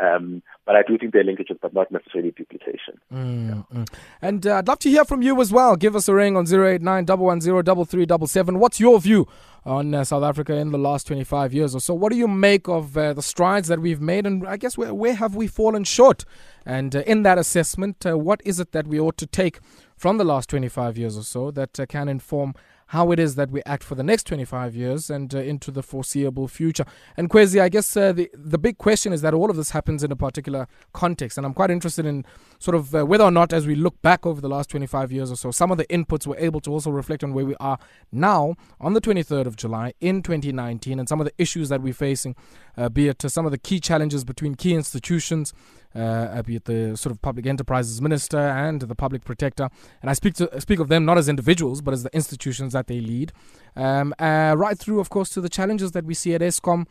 Um, 0.00 0.42
but 0.66 0.74
I 0.74 0.82
do 0.82 0.98
think 0.98 1.12
they're 1.12 1.22
linkages, 1.22 1.58
but 1.60 1.72
not 1.72 1.92
necessarily 1.92 2.32
duplication. 2.32 3.00
Mm, 3.12 3.48
yeah. 3.48 3.78
mm. 3.78 3.88
And 4.20 4.46
uh, 4.46 4.56
I'd 4.56 4.66
love 4.66 4.80
to 4.80 4.90
hear 4.90 5.04
from 5.04 5.22
you 5.22 5.40
as 5.40 5.52
well. 5.52 5.76
Give 5.76 5.94
us 5.94 6.08
a 6.08 6.14
ring 6.14 6.36
on 6.36 6.52
089 6.52 7.06
110 7.06 8.58
What's 8.58 8.80
your 8.80 9.00
view 9.00 9.28
on 9.64 9.94
uh, 9.94 10.02
South 10.02 10.24
Africa 10.24 10.54
in 10.54 10.72
the 10.72 10.78
last 10.78 11.06
25 11.06 11.54
years 11.54 11.76
or 11.76 11.80
so? 11.80 11.94
What 11.94 12.10
do 12.10 12.18
you 12.18 12.26
make 12.26 12.68
of 12.68 12.96
uh, 12.96 13.12
the 13.12 13.22
strides 13.22 13.68
that 13.68 13.80
we've 13.80 14.00
made? 14.00 14.26
And 14.26 14.46
I 14.46 14.56
guess 14.56 14.76
where, 14.76 14.92
where 14.92 15.14
have 15.14 15.36
we 15.36 15.46
fallen 15.46 15.84
short? 15.84 16.24
And 16.66 16.96
uh, 16.96 17.02
in 17.06 17.22
that 17.22 17.38
assessment, 17.38 18.04
uh, 18.04 18.18
what 18.18 18.40
is 18.44 18.58
it 18.58 18.72
that 18.72 18.88
we 18.88 18.98
ought 18.98 19.16
to 19.18 19.26
take 19.26 19.60
from 19.96 20.18
the 20.18 20.24
last 20.24 20.50
25 20.50 20.98
years 20.98 21.16
or 21.16 21.22
so 21.22 21.52
that 21.52 21.78
uh, 21.78 21.86
can 21.86 22.08
inform 22.08 22.54
how 22.94 23.10
it 23.10 23.18
is 23.18 23.34
that 23.34 23.50
we 23.50 23.60
act 23.66 23.82
for 23.82 23.96
the 23.96 24.04
next 24.04 24.24
25 24.28 24.76
years 24.76 25.10
and 25.10 25.34
uh, 25.34 25.38
into 25.38 25.72
the 25.72 25.82
foreseeable 25.82 26.46
future. 26.46 26.84
And 27.16 27.28
Kwezi, 27.28 27.60
I 27.60 27.68
guess 27.68 27.96
uh, 27.96 28.12
the 28.12 28.30
the 28.32 28.56
big 28.56 28.78
question 28.78 29.12
is 29.12 29.20
that 29.22 29.34
all 29.34 29.50
of 29.50 29.56
this 29.56 29.70
happens 29.70 30.04
in 30.04 30.12
a 30.12 30.16
particular 30.16 30.68
context, 30.92 31.36
and 31.36 31.44
I'm 31.44 31.54
quite 31.54 31.72
interested 31.72 32.06
in 32.06 32.24
sort 32.60 32.76
of 32.76 32.94
uh, 32.94 33.04
whether 33.04 33.24
or 33.24 33.32
not, 33.32 33.52
as 33.52 33.66
we 33.66 33.74
look 33.74 34.00
back 34.00 34.24
over 34.24 34.40
the 34.40 34.48
last 34.48 34.70
25 34.70 35.10
years 35.10 35.32
or 35.32 35.36
so, 35.36 35.50
some 35.50 35.72
of 35.72 35.76
the 35.76 35.86
inputs 35.86 36.24
were 36.24 36.38
able 36.38 36.60
to 36.60 36.70
also 36.70 36.90
reflect 36.90 37.24
on 37.24 37.34
where 37.34 37.44
we 37.44 37.56
are 37.58 37.78
now 38.12 38.54
on 38.80 38.94
the 38.94 39.00
23rd 39.00 39.46
of 39.46 39.56
July 39.56 39.92
in 40.00 40.22
2019, 40.22 41.00
and 41.00 41.08
some 41.08 41.20
of 41.20 41.26
the 41.26 41.34
issues 41.36 41.68
that 41.70 41.82
we're 41.82 41.92
facing, 41.92 42.36
uh, 42.76 42.88
be 42.88 43.08
it 43.08 43.20
some 43.26 43.44
of 43.44 43.50
the 43.50 43.58
key 43.58 43.80
challenges 43.80 44.24
between 44.24 44.54
key 44.54 44.72
institutions 44.72 45.52
uh, 45.94 46.42
be 46.42 46.56
it 46.56 46.64
the 46.64 46.96
sort 46.96 47.12
of 47.12 47.22
public 47.22 47.46
enterprises 47.46 48.00
minister 48.00 48.38
and 48.38 48.82
the 48.82 48.94
public 48.94 49.24
protector. 49.24 49.68
And 50.02 50.10
I 50.10 50.14
speak 50.14 50.34
to 50.34 50.60
speak 50.60 50.80
of 50.80 50.88
them 50.88 51.04
not 51.04 51.18
as 51.18 51.28
individuals, 51.28 51.80
but 51.80 51.94
as 51.94 52.02
the 52.02 52.14
institutions 52.14 52.72
that 52.72 52.86
they 52.86 53.00
lead. 53.00 53.32
Um, 53.76 54.14
uh, 54.18 54.54
right 54.56 54.78
through, 54.78 55.00
of 55.00 55.10
course, 55.10 55.30
to 55.30 55.40
the 55.40 55.48
challenges 55.48 55.92
that 55.92 56.04
we 56.04 56.14
see 56.14 56.34
at 56.34 56.40
Eskom. 56.40 56.86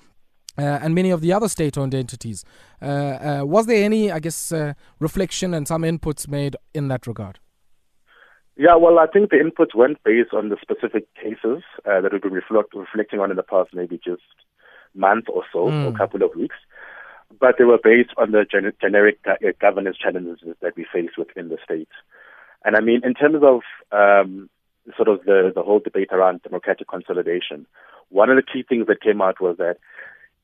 Uh, 0.55 0.62
and 0.83 0.93
many 0.93 1.10
of 1.10 1.22
the 1.22 1.33
other 1.33 1.50
state-owned 1.50 1.95
entities. 1.95 2.45
Uh, 2.79 2.86
uh, 2.86 3.41
was 3.43 3.65
there 3.65 3.83
any, 3.83 4.12
I 4.12 4.19
guess, 4.19 4.51
uh, 4.51 4.74
reflection 5.00 5.51
and 5.51 5.67
some 5.67 5.81
inputs 5.81 6.27
made 6.27 6.55
in 6.75 6.89
that 6.89 7.07
regard? 7.07 7.39
Yeah, 8.55 8.75
well, 8.75 9.00
I 9.00 9.07
think 9.07 9.31
the 9.31 9.38
inputs 9.38 9.74
weren't 9.74 9.98
based 10.03 10.31
on 10.31 10.50
the 10.50 10.57
specific 10.62 11.07
cases 11.15 11.63
that 11.86 12.07
we've 12.12 12.22
been 12.22 12.33
reflect- 12.33 12.75
reflecting 12.75 13.19
on 13.19 13.31
in 13.31 13.38
the 13.38 13.41
past, 13.41 13.72
maybe 13.74 13.98
just 14.05 14.22
month 14.93 15.25
or 15.27 15.43
so, 15.51 15.69
mm. 15.69 15.86
or 15.86 15.88
a 15.88 15.89
hmm. 15.89 15.98
couple 15.98 16.22
of 16.22 16.29
weeks 16.36 16.55
but 17.39 17.56
they 17.58 17.63
were 17.63 17.80
based 17.82 18.12
on 18.18 18.32
the 18.32 18.46
gen- 18.50 18.74
generic 18.82 19.20
uh, 19.25 19.36
governance 19.60 19.98
challenges 19.98 20.39
that 20.62 20.75
we 20.75 20.86
face 20.92 21.12
within 21.18 21.50
the 21.50 21.58
state. 21.63 21.89
And 22.65 22.75
I 22.75 22.80
mean, 22.80 23.01
in 23.03 23.13
terms 23.13 23.44
of 23.44 23.62
um, 23.92 24.50
sort 24.96 25.08
of 25.08 25.25
the, 25.25 25.51
the 25.53 25.63
whole 25.63 25.80
debate 25.80 26.10
around 26.12 26.42
democratic 26.44 26.88
consolidation, 26.88 27.65
one 28.10 28.30
of 28.30 28.36
the 28.36 28.44
key 28.44 28.63
things 28.68 28.88
that 28.88 29.01
came 29.01 29.22
out 29.22 29.42
was 29.42 29.58
that 29.58 29.77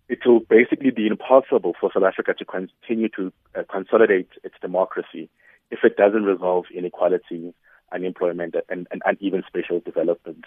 it 0.10 0.20
will 0.26 0.40
basically 0.40 0.90
be 0.90 1.08
impossible 1.08 1.74
for 1.80 1.92
South 1.94 2.04
Africa 2.04 2.34
to 2.34 2.46
continue 2.46 3.10
to 3.10 3.32
uh, 3.56 3.62
consolidate 3.72 4.30
its 4.44 4.56
democracy 4.60 5.30
if 5.72 5.80
it 5.84 5.98
doesn't 5.98 6.24
resolve 6.24 6.66
inequality, 6.74 7.54
unemployment, 7.94 8.56
and, 8.70 8.88
and 8.92 9.02
uneven 9.06 9.44
spatial 9.48 9.80
development, 9.80 10.46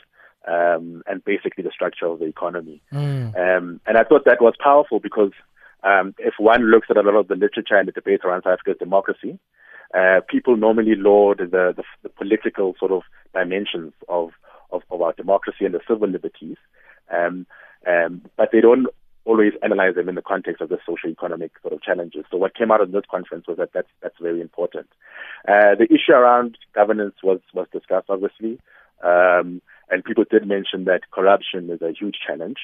um, 0.48 1.02
and 1.06 1.24
basically 1.24 1.62
the 1.62 1.70
structure 1.70 2.06
of 2.06 2.18
the 2.18 2.24
economy. 2.24 2.82
Mm. 2.92 3.36
Um, 3.36 3.80
and 3.86 3.96
I 3.96 4.02
thought 4.02 4.24
that 4.24 4.42
was 4.42 4.54
powerful 4.58 4.98
because 4.98 5.30
um, 5.84 6.14
if 6.18 6.34
one 6.38 6.70
looks 6.70 6.88
at 6.90 6.96
a 6.96 7.02
lot 7.02 7.16
of 7.16 7.28
the 7.28 7.34
literature 7.34 7.76
and 7.76 7.88
the 7.88 7.92
debate 7.92 8.20
around 8.24 8.42
South 8.42 8.54
Africa's 8.54 8.78
democracy, 8.78 9.38
uh, 9.94 10.20
people 10.28 10.56
normally 10.56 10.94
laud 10.94 11.38
the, 11.38 11.74
the, 11.76 11.82
the, 12.02 12.08
political 12.08 12.74
sort 12.78 12.92
of 12.92 13.02
dimensions 13.34 13.92
of, 14.08 14.30
of, 14.70 14.82
of, 14.90 15.02
our 15.02 15.12
democracy 15.12 15.66
and 15.66 15.74
the 15.74 15.80
civil 15.86 16.08
liberties, 16.08 16.56
um, 17.14 17.46
um, 17.86 18.22
but 18.36 18.48
they 18.52 18.60
don't 18.60 18.86
always 19.24 19.52
analyze 19.62 19.94
them 19.94 20.08
in 20.08 20.14
the 20.14 20.22
context 20.22 20.60
of 20.60 20.68
the 20.68 20.78
socio-economic 20.84 21.52
sort 21.60 21.74
of 21.74 21.82
challenges. 21.82 22.24
So 22.30 22.36
what 22.38 22.56
came 22.56 22.70
out 22.70 22.80
of 22.80 22.90
this 22.90 23.04
conference 23.10 23.46
was 23.46 23.58
that 23.58 23.72
that's, 23.72 23.88
that's 24.02 24.16
very 24.20 24.40
important. 24.40 24.88
Uh, 25.46 25.74
the 25.78 25.86
issue 25.90 26.12
around 26.12 26.58
governance 26.74 27.14
was, 27.22 27.40
was 27.54 27.66
discussed, 27.72 28.08
obviously, 28.08 28.58
um, 29.04 29.60
and 29.90 30.04
people 30.04 30.24
did 30.28 30.46
mention 30.46 30.84
that 30.84 31.10
corruption 31.10 31.70
is 31.70 31.82
a 31.82 31.92
huge 31.92 32.16
challenge. 32.26 32.58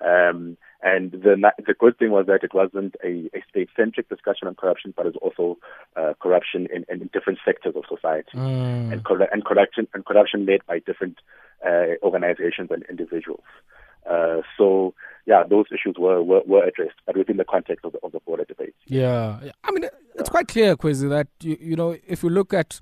Um, 0.00 0.56
and 0.82 1.10
the 1.10 1.52
the 1.66 1.74
good 1.74 1.98
thing 1.98 2.10
was 2.10 2.26
that 2.26 2.44
it 2.44 2.54
wasn't 2.54 2.94
a, 3.02 3.28
a 3.34 3.42
state-centric 3.50 4.08
discussion 4.08 4.46
on 4.46 4.54
corruption, 4.54 4.94
but 4.96 5.06
it 5.06 5.14
was 5.14 5.20
also 5.22 5.58
uh, 5.96 6.14
corruption 6.20 6.68
in, 6.72 6.84
in, 6.88 7.08
different 7.12 7.40
sectors 7.44 7.74
of 7.74 7.84
society, 7.88 8.30
mm. 8.34 8.92
and, 8.92 9.04
cor- 9.04 9.28
and 9.32 9.44
corruption 9.44 9.88
and 9.92 10.04
corruption 10.04 10.46
led 10.46 10.64
by 10.66 10.78
different 10.78 11.18
uh, 11.66 11.98
organizations 12.02 12.70
and 12.70 12.84
individuals. 12.88 13.44
Uh, 14.08 14.42
so 14.56 14.94
yeah, 15.26 15.42
those 15.48 15.66
issues 15.72 15.96
were, 15.98 16.22
were, 16.22 16.42
were, 16.46 16.64
addressed, 16.64 16.94
but 17.04 17.16
within 17.16 17.36
the 17.36 17.44
context 17.44 17.84
of 17.84 17.92
the, 17.92 17.98
of 18.02 18.12
the 18.12 18.20
broader 18.20 18.44
debate. 18.44 18.74
Yeah, 18.86 19.40
I 19.64 19.70
mean, 19.72 19.84
it's 20.14 20.30
quite 20.30 20.48
clear, 20.48 20.76
Kwezi, 20.76 21.08
that 21.10 21.26
you, 21.42 21.58
you 21.60 21.76
know 21.76 21.96
if 22.06 22.22
you 22.22 22.30
look 22.30 22.54
at 22.54 22.80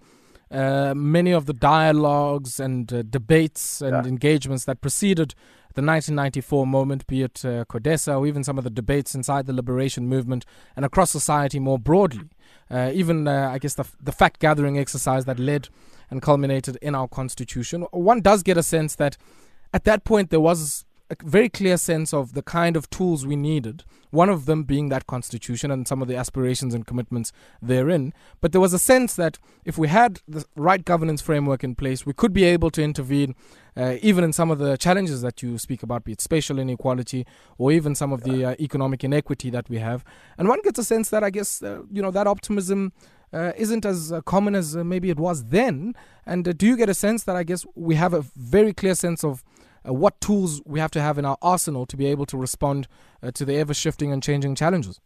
uh, 0.51 0.95
many 0.95 1.33
of 1.33 1.47
the 1.47 1.53
dialogues 1.53 2.61
and 2.61 2.93
uh, 2.93 3.03
debates 3.03 3.81
and 3.81 4.05
yeah. 4.05 4.09
engagements 4.09 4.67
that 4.67 4.81
preceded 4.81 5.35
the 5.77 5.83
1994 5.83 6.67
moment, 6.67 7.07
be 7.07 7.23
it 7.23 7.45
uh, 7.45 7.67
CODESA 7.67 8.19
or 8.19 8.27
even 8.27 8.43
some 8.43 8.57
of 8.57 8.65
the 8.65 8.71
debates 8.71 9.15
inside 9.15 9.45
the 9.45 9.53
liberation 9.53 10.09
movement 10.09 10.47
and 10.75 10.87
across 10.87 11.11
society 11.11 11.59
more 11.59 11.79
broadly. 11.79 12.31
Uh, 12.71 12.91
even, 12.95 13.29
uh, 13.29 13.51
I 13.53 13.59
guess, 13.59 13.75
the, 13.75 13.85
the 14.03 14.11
fact 14.11 14.41
gathering 14.41 14.79
exercise 14.79 15.27
that 15.27 15.39
led 15.39 15.69
and 16.11 16.23
culminated 16.23 16.79
in 16.81 16.95
our 16.95 17.07
constitution. 17.07 17.83
One 17.91 18.23
does 18.23 18.43
get 18.43 18.57
a 18.57 18.63
sense 18.63 18.97
that 18.97 19.19
at 19.75 19.85
that 19.85 20.05
point 20.05 20.31
there 20.31 20.41
was 20.41 20.87
a 21.09 21.17
very 21.23 21.49
clear 21.49 21.77
sense 21.77 22.13
of 22.13 22.33
the 22.35 22.43
kind 22.43 22.77
of 22.77 22.91
tools 22.91 23.27
we 23.27 23.37
needed. 23.37 23.85
One 24.11 24.29
of 24.29 24.47
them 24.47 24.65
being 24.65 24.89
that 24.89 25.07
constitution 25.07 25.71
and 25.71 25.87
some 25.87 26.03
of 26.03 26.09
the 26.09 26.17
aspirations 26.17 26.75
and 26.75 26.87
commitments 26.87 27.33
therein. 27.63 28.13
But 28.41 28.53
there 28.53 28.61
was 28.61 28.73
a 28.73 28.79
sense 28.79 29.15
that 29.15 29.39
if 29.65 29.79
we 29.79 29.89
had 29.89 30.21
the 30.27 30.45
right 30.57 30.85
governance 30.85 31.21
framework 31.21 31.63
in 31.63 31.75
place, 31.75 32.05
we 32.05 32.13
could 32.13 32.33
be 32.33 32.45
able 32.45 32.71
to 32.71 32.83
intervene 32.83 33.35
uh, 33.77 33.97
even 34.01 34.25
in 34.25 34.33
some 34.33 34.51
of 34.51 34.59
the 34.59 34.77
challenges 34.77 35.21
that 35.23 35.43
you 35.43 35.59
speak 35.59 35.83
about, 35.83 36.05
be 36.05 36.13
it 36.13 36.21
spatial 36.21 36.59
inequality 36.59 37.27
or 37.59 37.71
even 37.71 37.95
some 37.95 38.13
of 38.13 38.23
the 38.23 38.45
uh, 38.45 38.55
economic 38.59 39.05
inequity 39.05 39.51
that 39.51 39.69
we 39.69 39.79
have. 39.79 40.03
And 40.39 40.49
one 40.49 40.63
gets 40.63 40.79
a 40.79 40.85
sense 40.85 41.11
that 41.11 41.23
I 41.23 41.31
guess, 41.31 41.63
uh, 41.63 41.83
you 41.91 42.03
know, 42.03 42.11
that 42.11 42.27
optimism. 42.27 42.93
Uh, 43.33 43.53
isn't 43.57 43.85
as 43.85 44.13
uh, 44.13 44.21
common 44.21 44.55
as 44.55 44.77
uh, 44.77 44.85
maybe 44.85 45.11
it 45.11 45.19
was 45.19 45.47
then. 45.47 45.95
And 46.25 46.57
do 46.57 46.65
you 46.65 46.77
get 46.77 46.89
a 46.89 46.95
sense 46.95 47.25
that 47.25 47.35
I 47.35 47.43
guess 47.43 47.67
we 47.75 47.97
have 47.97 48.15
a 48.15 48.25
very 48.37 48.73
clear 48.73 48.95
sense 48.95 49.25
of 49.25 49.43
uh, 49.87 49.93
what 49.93 50.21
tools 50.21 50.63
we 50.65 50.81
have 50.81 50.91
to 50.93 51.01
have 51.01 51.19
in 51.19 51.25
our 51.25 51.39
arsenal 51.43 51.87
to 51.87 51.97
be 51.97 52.07
able 52.07 52.27
to 52.27 52.37
respond 52.37 52.89
uh, 53.23 53.31
to 53.33 53.45
the 53.45 53.57
ever 53.57 53.75
shifting 53.75 54.13
and 54.13 54.23
changing 54.23 54.55
challenges. 54.55 55.01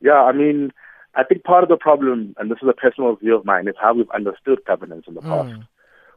Yeah, 0.00 0.22
I 0.22 0.32
mean, 0.32 0.72
I 1.14 1.24
think 1.24 1.44
part 1.44 1.62
of 1.62 1.68
the 1.68 1.76
problem, 1.76 2.34
and 2.38 2.50
this 2.50 2.58
is 2.62 2.68
a 2.68 2.74
personal 2.74 3.16
view 3.16 3.34
of 3.36 3.44
mine, 3.44 3.68
is 3.68 3.74
how 3.80 3.94
we've 3.94 4.10
understood 4.10 4.60
governance 4.66 5.04
in 5.08 5.14
the 5.14 5.22
past, 5.22 5.54
mm. 5.54 5.66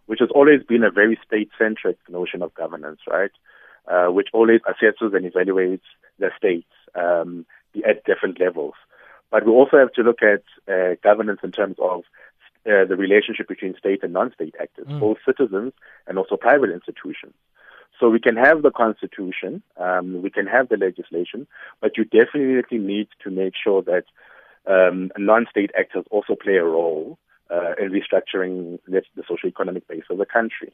which 0.08 0.20
has 0.20 0.30
always 0.36 0.62
been 0.68 0.84
a 0.84 0.92
very 0.92 1.18
state 1.26 1.50
centric 1.58 1.98
notion 2.10 2.42
of 2.42 2.54
governance, 2.54 3.00
right? 3.10 3.32
Uh, 3.88 4.08
which 4.08 4.28
always 4.34 4.60
assesses 4.68 5.16
and 5.16 5.32
evaluates 5.32 5.88
the 6.20 6.30
states 6.38 6.68
um, 6.96 7.46
at 7.88 8.04
different 8.04 8.40
levels. 8.40 8.74
But 9.32 9.46
we 9.46 9.52
also 9.52 9.78
have 9.78 9.94
to 9.94 10.02
look 10.02 10.20
at 10.22 10.44
uh, 10.72 10.96
governance 11.04 11.40
in 11.44 11.52
terms 11.52 11.78
of 11.82 12.04
uh, 12.66 12.86
the 12.86 12.96
relationship 12.96 13.48
between 13.48 13.76
state 13.78 14.04
and 14.04 14.14
non-state 14.14 14.56
actors, 14.60 14.88
mm. 14.88 15.00
both 15.00 15.18
citizens 15.26 15.74
and 16.08 16.18
also 16.18 16.36
private 16.36 16.70
institutions. 16.70 17.34
So 18.00 18.10
we 18.10 18.20
can 18.20 18.38
have 18.38 18.62
the 18.62 18.72
constitution, 18.72 19.62
um, 19.78 20.22
we 20.22 20.30
can 20.30 20.48
have 20.48 20.70
the 20.70 20.78
legislation, 20.78 21.48
but 21.82 21.98
you 21.98 22.06
definitely 22.06 22.78
need 22.78 23.08
to 23.24 23.30
make 23.30 23.54
sure 23.62 23.82
that 23.84 24.06
um, 24.68 25.12
non-state 25.18 25.72
actors 25.78 26.06
also 26.10 26.36
play 26.36 26.56
a 26.56 26.64
role 26.64 27.18
uh, 27.52 27.74
in 27.82 27.92
restructuring 27.92 28.80
the, 28.88 29.02
the 29.16 29.24
socio-economic 29.28 29.88
base 29.88 30.04
of 30.10 30.18
the 30.18 30.26
country. 30.26 30.72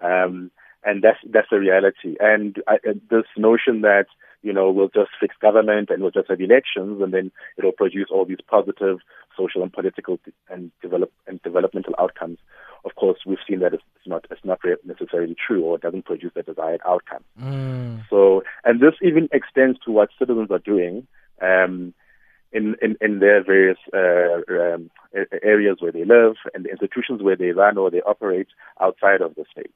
Um, 0.00 0.50
and 0.84 1.02
that's 1.02 1.18
that's 1.28 1.48
the 1.50 1.58
reality. 1.58 2.16
And 2.20 2.62
I, 2.66 2.74
uh, 2.74 2.94
this 3.10 3.24
notion 3.36 3.80
that 3.82 4.06
you 4.42 4.52
know 4.52 4.70
we'll 4.70 4.88
just 4.88 5.10
fix 5.20 5.34
government 5.40 5.90
and 5.90 6.02
we'll 6.02 6.10
just 6.10 6.28
have 6.28 6.40
elections 6.40 7.00
and 7.02 7.12
then 7.12 7.30
it'll 7.56 7.72
produce 7.72 8.08
all 8.10 8.24
these 8.24 8.38
positive 8.48 8.98
social 9.36 9.62
and 9.62 9.72
political 9.72 10.18
and 10.50 10.70
develop 10.82 11.12
and 11.26 11.42
developmental 11.42 11.94
outcomes. 11.98 12.38
Of 12.84 12.94
course, 12.94 13.18
we've 13.26 13.38
seen 13.48 13.60
that 13.60 13.74
it's 13.74 13.82
not 14.06 14.26
it's 14.30 14.44
not 14.44 14.60
necessarily 14.84 15.34
true 15.34 15.62
or 15.64 15.76
it 15.76 15.82
doesn't 15.82 16.04
produce 16.04 16.32
the 16.34 16.42
desired 16.42 16.80
outcome. 16.86 17.24
Mm. 17.40 18.04
So, 18.08 18.42
and 18.64 18.80
this 18.80 18.94
even 19.02 19.28
extends 19.32 19.78
to 19.84 19.90
what 19.90 20.10
citizens 20.18 20.50
are 20.50 20.58
doing. 20.58 21.06
Um, 21.40 21.94
in, 22.52 22.74
in, 22.80 22.96
in 23.00 23.18
their 23.18 23.44
various 23.44 23.76
uh, 23.92 24.40
um, 24.48 24.90
areas 25.42 25.76
where 25.80 25.92
they 25.92 26.04
live 26.04 26.36
and 26.54 26.64
the 26.64 26.70
institutions 26.70 27.22
where 27.22 27.36
they 27.36 27.50
run 27.50 27.76
or 27.76 27.90
they 27.90 28.00
operate 28.02 28.46
outside 28.80 29.20
of 29.20 29.34
the 29.34 29.44
state. 29.50 29.74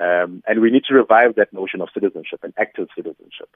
Um, 0.00 0.42
and 0.46 0.60
we 0.60 0.70
need 0.70 0.84
to 0.88 0.94
revive 0.94 1.34
that 1.36 1.52
notion 1.52 1.80
of 1.80 1.88
citizenship 1.92 2.40
and 2.42 2.52
active 2.56 2.88
citizenship 2.96 3.50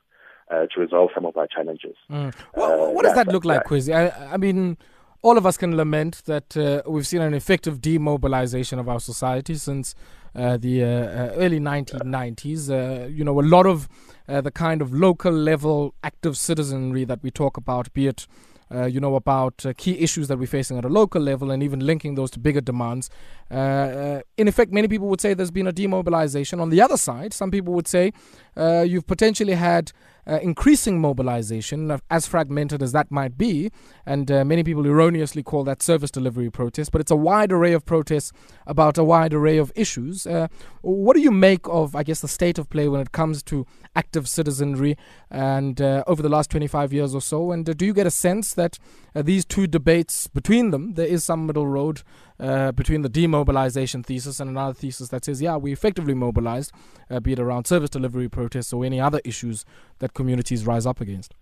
uh, 0.50 0.66
to 0.74 0.80
resolve 0.80 1.10
some 1.14 1.24
of 1.24 1.36
our 1.36 1.46
challenges. 1.46 1.96
Mm. 2.10 2.34
Well, 2.54 2.88
uh, 2.88 2.90
what 2.90 3.04
does 3.04 3.14
that 3.14 3.28
look 3.28 3.44
like, 3.44 3.64
Kwezi? 3.64 3.94
I, 3.94 4.34
I, 4.34 4.36
mean, 4.36 4.76
all 5.22 5.38
of 5.38 5.46
us 5.46 5.56
can 5.56 5.76
lament 5.76 6.22
that 6.26 6.56
uh, 6.56 6.82
we've 6.90 7.06
seen 7.06 7.22
an 7.22 7.32
effective 7.32 7.80
demobilization 7.80 8.78
of 8.78 8.88
our 8.88 8.98
society 8.98 9.54
since 9.54 9.94
uh, 10.34 10.56
the 10.56 10.82
uh, 10.82 10.86
uh, 10.86 11.32
early 11.36 11.60
1990s. 11.60 13.14
you 13.14 13.22
know, 13.22 13.38
a 13.38 13.42
lot 13.42 13.66
of 13.66 13.88
the 14.26 14.50
kind 14.50 14.80
of 14.80 14.92
local 14.92 15.32
level 15.32 15.94
active 16.02 16.36
citizenry 16.38 17.04
that 17.04 17.22
we 17.22 17.30
talk 17.30 17.56
about, 17.56 17.92
be 17.92 18.06
it 18.06 18.26
uh, 18.74 18.86
you 18.86 19.00
know, 19.00 19.14
about 19.16 19.64
uh, 19.66 19.72
key 19.76 19.98
issues 19.98 20.28
that 20.28 20.38
we're 20.38 20.46
facing 20.46 20.78
at 20.78 20.84
a 20.84 20.88
local 20.88 21.20
level 21.20 21.50
and 21.50 21.62
even 21.62 21.80
linking 21.80 22.14
those 22.14 22.30
to 22.30 22.38
bigger 22.38 22.60
demands. 22.60 23.10
Uh, 23.50 23.54
uh 23.54 24.20
in 24.36 24.48
effect, 24.48 24.72
many 24.72 24.88
people 24.88 25.08
would 25.08 25.20
say 25.20 25.34
there's 25.34 25.50
been 25.50 25.66
a 25.66 25.72
demobilization. 25.72 26.60
On 26.60 26.70
the 26.70 26.80
other 26.80 26.96
side, 26.96 27.32
some 27.34 27.50
people 27.50 27.74
would 27.74 27.88
say 27.88 28.12
uh, 28.56 28.84
you've 28.86 29.06
potentially 29.06 29.54
had 29.54 29.92
uh, 30.26 30.38
increasing 30.42 31.00
mobilization, 31.00 31.98
as 32.10 32.26
fragmented 32.26 32.82
as 32.82 32.92
that 32.92 33.10
might 33.10 33.36
be, 33.36 33.70
and 34.06 34.30
uh, 34.30 34.44
many 34.44 34.62
people 34.62 34.86
erroneously 34.86 35.42
call 35.42 35.64
that 35.64 35.82
service 35.82 36.10
delivery 36.10 36.50
protest, 36.50 36.92
but 36.92 37.00
it's 37.00 37.10
a 37.10 37.16
wide 37.16 37.52
array 37.52 37.72
of 37.72 37.84
protests 37.84 38.32
about 38.66 38.98
a 38.98 39.04
wide 39.04 39.34
array 39.34 39.58
of 39.58 39.72
issues. 39.74 40.26
Uh, 40.26 40.48
what 40.82 41.14
do 41.14 41.22
you 41.22 41.30
make 41.30 41.66
of, 41.66 41.96
I 41.96 42.02
guess, 42.02 42.20
the 42.20 42.28
state 42.28 42.58
of 42.58 42.68
play 42.70 42.88
when 42.88 43.00
it 43.00 43.12
comes 43.12 43.42
to 43.44 43.66
active 43.94 44.28
citizenry 44.28 44.96
and 45.30 45.80
uh, 45.80 46.04
over 46.06 46.22
the 46.22 46.28
last 46.28 46.50
25 46.50 46.92
years 46.92 47.14
or 47.14 47.20
so? 47.20 47.52
And 47.52 47.68
uh, 47.68 47.72
do 47.72 47.84
you 47.84 47.94
get 47.94 48.06
a 48.06 48.10
sense 48.10 48.54
that 48.54 48.78
uh, 49.14 49.22
these 49.22 49.44
two 49.44 49.66
debates 49.66 50.26
between 50.28 50.70
them, 50.70 50.94
there 50.94 51.06
is 51.06 51.24
some 51.24 51.46
middle 51.46 51.66
road 51.66 52.02
uh, 52.40 52.72
between 52.72 53.02
the 53.02 53.08
demobilization 53.08 54.02
thesis 54.02 54.40
and 54.40 54.50
another 54.50 54.74
thesis 54.74 55.08
that 55.10 55.24
says, 55.24 55.40
yeah, 55.40 55.56
we 55.56 55.72
effectively 55.72 56.14
mobilized, 56.14 56.72
uh, 57.10 57.20
be 57.20 57.32
it 57.32 57.38
around 57.38 57.66
service 57.66 57.90
delivery 57.90 58.28
protests 58.28 58.72
or 58.72 58.84
any 58.84 59.00
other 59.00 59.20
issues 59.24 59.64
that 60.00 60.11
communities 60.14 60.66
rise 60.66 60.86
up 60.86 61.00
against. 61.00 61.34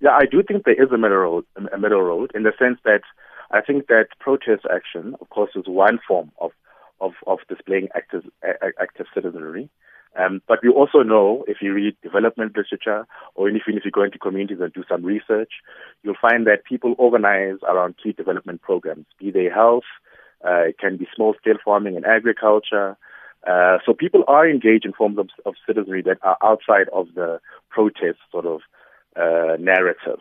Yeah, 0.00 0.10
I 0.10 0.26
do 0.30 0.42
think 0.42 0.64
there 0.64 0.82
is 0.82 0.90
a 0.92 0.98
middle 0.98 1.18
road, 1.18 1.44
a 1.72 1.78
middle 1.78 2.02
road 2.02 2.32
in 2.34 2.42
the 2.42 2.52
sense 2.58 2.78
that 2.84 3.02
I 3.50 3.60
think 3.60 3.86
that 3.86 4.08
protest 4.20 4.66
action, 4.72 5.14
of 5.20 5.30
course, 5.30 5.52
is 5.54 5.64
one 5.66 5.98
form 6.06 6.32
of 6.40 6.50
of, 7.00 7.12
of 7.26 7.38
displaying 7.48 7.88
active 7.94 8.22
active 8.80 9.06
citizenry. 9.14 9.68
Um, 10.16 10.40
but 10.46 10.60
we 10.62 10.68
also 10.68 11.02
know, 11.02 11.44
if 11.48 11.56
you 11.60 11.72
read 11.72 11.96
development 12.02 12.56
literature, 12.56 13.04
or 13.34 13.48
even 13.48 13.76
if 13.76 13.84
you 13.84 13.90
go 13.90 14.04
into 14.04 14.18
communities 14.18 14.58
and 14.60 14.72
do 14.72 14.84
some 14.88 15.04
research, 15.04 15.50
you'll 16.02 16.14
find 16.20 16.46
that 16.46 16.64
people 16.64 16.94
organize 16.98 17.58
around 17.68 17.96
key 18.00 18.12
development 18.12 18.62
programs, 18.62 19.06
be 19.18 19.32
they 19.32 19.48
health, 19.52 19.82
uh, 20.46 20.68
it 20.68 20.78
can 20.78 20.96
be 20.96 21.08
small-scale 21.16 21.56
farming 21.64 21.96
and 21.96 22.06
agriculture. 22.06 22.96
Uh, 23.46 23.78
so 23.84 23.92
people 23.92 24.24
are 24.26 24.48
engaged 24.48 24.84
in 24.84 24.92
forms 24.92 25.18
of, 25.18 25.28
of, 25.44 25.54
citizenry 25.66 26.00
that 26.02 26.18
are 26.22 26.38
outside 26.42 26.88
of 26.92 27.08
the 27.14 27.38
protest 27.68 28.18
sort 28.32 28.46
of 28.46 28.60
uh, 29.16 29.56
narrative. 29.60 30.18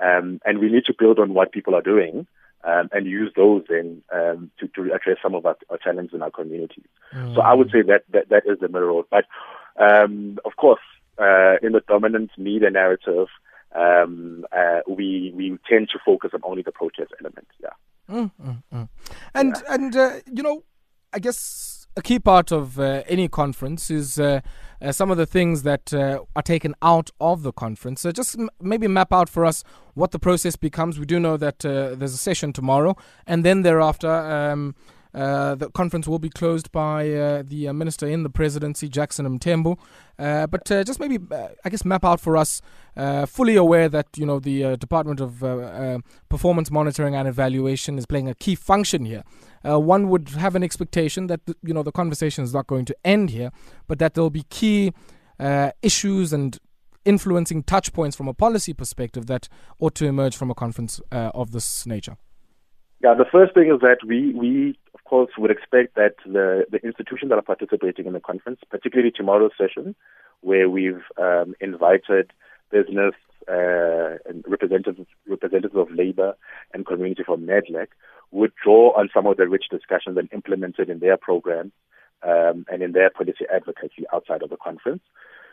Um, 0.00 0.40
and 0.44 0.58
we 0.58 0.70
need 0.70 0.84
to 0.86 0.94
build 0.98 1.18
on 1.18 1.34
what 1.34 1.52
people 1.52 1.74
are 1.74 1.82
doing 1.82 2.26
um, 2.64 2.88
and 2.92 3.06
use 3.06 3.32
those 3.36 3.62
then 3.68 4.02
um, 4.12 4.50
to, 4.58 4.68
to 4.68 4.94
address 4.94 5.18
some 5.22 5.34
of 5.34 5.44
our, 5.44 5.56
our 5.70 5.78
challenges 5.78 6.14
in 6.14 6.22
our 6.22 6.30
communities. 6.30 6.86
Mm. 7.14 7.34
So 7.34 7.40
I 7.40 7.54
would 7.54 7.70
say 7.70 7.82
that, 7.82 8.04
that 8.12 8.28
that 8.30 8.44
is 8.46 8.58
the 8.60 8.68
middle 8.68 8.88
road. 8.88 9.06
But 9.10 9.24
um, 9.78 10.38
of 10.44 10.56
course, 10.56 10.80
uh, 11.18 11.56
in 11.62 11.72
the 11.72 11.82
dominant 11.86 12.30
media 12.38 12.70
narrative, 12.70 13.28
um, 13.74 14.44
uh, 14.52 14.80
we 14.88 15.32
we 15.34 15.58
tend 15.68 15.88
to 15.90 15.98
focus 16.04 16.30
on 16.34 16.40
only 16.44 16.62
the 16.62 16.72
protest 16.72 17.12
element. 17.20 17.48
Yeah. 17.60 17.70
Mm, 18.10 18.30
mm, 18.42 18.62
mm. 18.72 18.88
and 19.34 19.56
yeah. 19.56 19.74
and 19.74 19.96
uh, 19.96 20.12
you 20.32 20.42
know, 20.42 20.62
I 21.12 21.18
guess 21.18 21.81
a 21.96 22.02
key 22.02 22.18
part 22.18 22.50
of 22.52 22.78
uh, 22.78 23.02
any 23.06 23.28
conference 23.28 23.90
is 23.90 24.18
uh, 24.18 24.40
uh, 24.80 24.92
some 24.92 25.10
of 25.10 25.16
the 25.16 25.26
things 25.26 25.62
that 25.62 25.92
uh, 25.92 26.20
are 26.34 26.42
taken 26.42 26.74
out 26.82 27.10
of 27.20 27.42
the 27.42 27.52
conference. 27.52 28.00
So 28.00 28.12
just 28.12 28.38
m- 28.38 28.48
maybe 28.60 28.88
map 28.88 29.12
out 29.12 29.28
for 29.28 29.44
us 29.44 29.62
what 29.94 30.10
the 30.10 30.18
process 30.18 30.56
becomes. 30.56 30.98
We 30.98 31.06
do 31.06 31.20
know 31.20 31.36
that 31.36 31.64
uh, 31.64 31.94
there's 31.94 32.14
a 32.14 32.18
session 32.18 32.52
tomorrow, 32.52 32.96
and 33.26 33.44
then 33.44 33.62
thereafter. 33.62 34.10
Um, 34.10 34.74
uh, 35.14 35.54
the 35.54 35.70
conference 35.70 36.08
will 36.08 36.18
be 36.18 36.30
closed 36.30 36.72
by 36.72 37.10
uh, 37.12 37.42
the 37.46 37.68
uh, 37.68 37.72
minister 37.72 38.06
in 38.06 38.22
the 38.22 38.30
presidency, 38.30 38.88
Jackson 38.88 39.26
Mthembu. 39.38 39.78
Uh, 40.18 40.46
but 40.46 40.70
uh, 40.70 40.84
just 40.84 41.00
maybe, 41.00 41.18
I 41.64 41.68
guess, 41.68 41.84
map 41.84 42.04
out 42.04 42.20
for 42.20 42.36
us, 42.36 42.62
fully 43.26 43.56
aware 43.56 43.88
that 43.88 44.06
you 44.16 44.24
know 44.24 44.38
the 44.38 44.76
Department 44.76 45.20
of 45.20 45.40
Performance 46.28 46.70
Monitoring 46.70 47.14
and 47.14 47.28
Evaluation 47.28 47.98
is 47.98 48.06
playing 48.06 48.28
a 48.28 48.34
key 48.34 48.54
function 48.54 49.04
here. 49.04 49.24
one 49.62 50.08
would 50.08 50.30
have 50.30 50.54
an 50.54 50.62
expectation 50.62 51.26
that 51.26 51.40
you 51.62 51.74
know 51.74 51.82
the 51.82 51.92
conversation 51.92 52.44
is 52.44 52.54
not 52.54 52.66
going 52.66 52.84
to 52.84 52.96
end 53.04 53.30
here, 53.30 53.50
but 53.88 53.98
that 53.98 54.14
there 54.14 54.22
will 54.22 54.30
be 54.30 54.44
key 54.44 54.92
issues 55.82 56.32
and 56.32 56.58
influencing 57.04 57.64
touch 57.64 57.92
points 57.92 58.16
from 58.16 58.28
a 58.28 58.34
policy 58.34 58.72
perspective 58.72 59.26
that 59.26 59.48
ought 59.80 59.94
to 59.96 60.06
emerge 60.06 60.36
from 60.36 60.50
a 60.50 60.54
conference 60.54 61.00
of 61.10 61.50
this 61.50 61.86
nature. 61.86 62.16
Yeah, 63.02 63.14
the 63.14 63.24
first 63.24 63.52
thing 63.54 63.68
is 63.68 63.80
that 63.80 63.98
we, 64.06 64.32
we 64.32 64.78
of 64.94 65.02
course, 65.04 65.32
would 65.36 65.50
expect 65.50 65.96
that 65.96 66.14
the, 66.24 66.66
the 66.70 66.78
institutions 66.78 67.30
that 67.30 67.38
are 67.38 67.42
participating 67.42 68.06
in 68.06 68.12
the 68.12 68.20
conference, 68.20 68.60
particularly 68.70 69.10
tomorrow's 69.10 69.50
session, 69.58 69.96
where 70.40 70.70
we've 70.70 71.02
um, 71.20 71.54
invited 71.60 72.32
business 72.70 73.14
uh, 73.48 74.18
and 74.28 74.44
representatives, 74.46 75.08
representatives 75.26 75.74
of 75.76 75.90
labor 75.90 76.34
and 76.72 76.86
community 76.86 77.24
from 77.24 77.44
NEDLAC, 77.44 77.88
would 78.30 78.52
draw 78.62 78.96
on 78.96 79.10
some 79.12 79.26
of 79.26 79.36
the 79.36 79.48
rich 79.48 79.64
discussions 79.70 80.16
and 80.16 80.32
implement 80.32 80.78
it 80.78 80.88
in 80.88 81.00
their 81.00 81.16
programs 81.16 81.72
um, 82.22 82.64
and 82.70 82.82
in 82.82 82.92
their 82.92 83.10
policy 83.10 83.44
advocacy 83.52 84.04
outside 84.12 84.42
of 84.42 84.50
the 84.50 84.56
conference. 84.56 85.02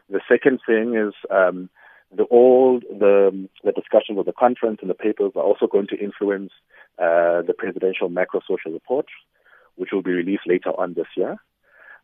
The 0.09 0.21
second 0.29 0.59
thing 0.65 0.95
is 0.95 1.13
um, 1.31 1.69
the 2.15 2.23
all 2.23 2.79
the, 2.79 3.47
the 3.63 3.71
discussions 3.71 4.17
of 4.17 4.25
the 4.25 4.33
conference 4.33 4.79
and 4.81 4.89
the 4.89 4.95
papers 4.95 5.31
are 5.35 5.43
also 5.43 5.67
going 5.67 5.87
to 5.87 5.97
influence 5.97 6.51
uh, 6.97 7.41
the 7.43 7.53
presidential 7.57 8.09
macro 8.09 8.41
social 8.47 8.71
report, 8.71 9.05
which 9.75 9.89
will 9.91 10.01
be 10.01 10.11
released 10.11 10.47
later 10.47 10.69
on 10.69 10.93
this 10.93 11.07
year. 11.15 11.37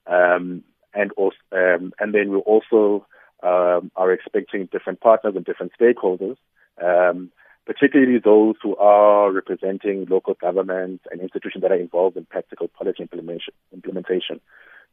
Um, 0.08 0.63
and 0.94 1.12
also, 1.18 1.38
um, 1.52 1.91
and 2.00 2.13
then 2.13 2.30
we 2.30 2.38
also 2.38 3.06
um, 3.44 3.91
are 3.96 4.12
expecting 4.12 4.70
different 4.72 5.02
partners 5.02 5.34
and 5.36 5.44
different 5.44 5.74
stakeholders, 5.80 6.38
um, 6.82 7.32
particularly 7.65 8.20
those 8.24 8.56
who 8.62 8.76
are 8.78 9.32
representing 9.32 10.06
local 10.10 10.36
governments 10.36 11.04
and 11.12 11.20
institutions 11.20 11.63
that 11.63 11.72
are 11.72 11.80
involved 11.80 12.15
in 12.15 12.26
practical 12.26 12.68
policy 12.68 13.02
implementation, 13.02 13.54
implementation 13.74 14.39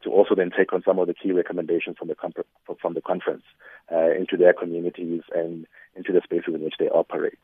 to 0.03 0.11
also 0.11 0.35
then 0.35 0.51
take 0.57 0.73
on 0.73 0.83
some 0.85 0.99
of 0.99 1.07
the 1.07 1.15
key 1.15 1.33
recommendations 1.33 1.97
from 1.99 2.09
the 2.09 2.17
from 2.81 2.95
the 2.95 3.01
conference 3.01 3.45
uh, 3.91 4.11
into 4.11 4.37
their 4.37 4.53
communities 4.53 5.23
and 5.35 5.67
into 5.97 6.13
the 6.13 6.21
spaces 6.23 6.55
in 6.55 6.63
which 6.63 6.75
they 6.79 6.89
operate. 6.89 7.39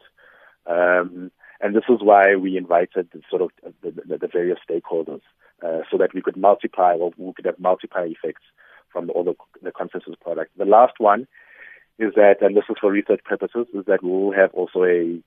Um, 0.66 1.30
and 1.60 1.74
this 1.74 1.84
is 1.88 1.98
why 2.00 2.36
we 2.36 2.56
invited 2.56 3.08
the, 3.12 3.20
sort 3.28 3.42
of 3.42 3.50
the, 3.82 3.90
the, 3.90 4.18
the 4.18 4.28
various 4.28 4.58
stakeholders 4.68 5.22
uh, 5.64 5.80
so 5.90 5.98
that 5.98 6.14
we 6.14 6.22
could 6.22 6.36
multiply 6.36 6.94
or 6.94 7.12
we 7.16 7.32
could 7.32 7.46
have 7.46 7.58
multiplier 7.58 8.06
effects 8.06 8.42
from 8.92 9.10
all 9.10 9.24
the, 9.24 9.34
the 9.62 9.72
consensus 9.72 10.14
product. 10.20 10.56
The 10.56 10.64
last 10.64 10.94
one 10.98 11.26
is 11.98 12.14
that, 12.14 12.36
and 12.40 12.56
this 12.56 12.64
is 12.70 12.76
for 12.80 12.92
research 12.92 13.20
purposes, 13.24 13.66
is 13.74 13.84
that 13.86 14.02
we 14.02 14.10
will 14.10 14.32
have 14.32 14.52
also 14.54 14.84
a 14.84 15.20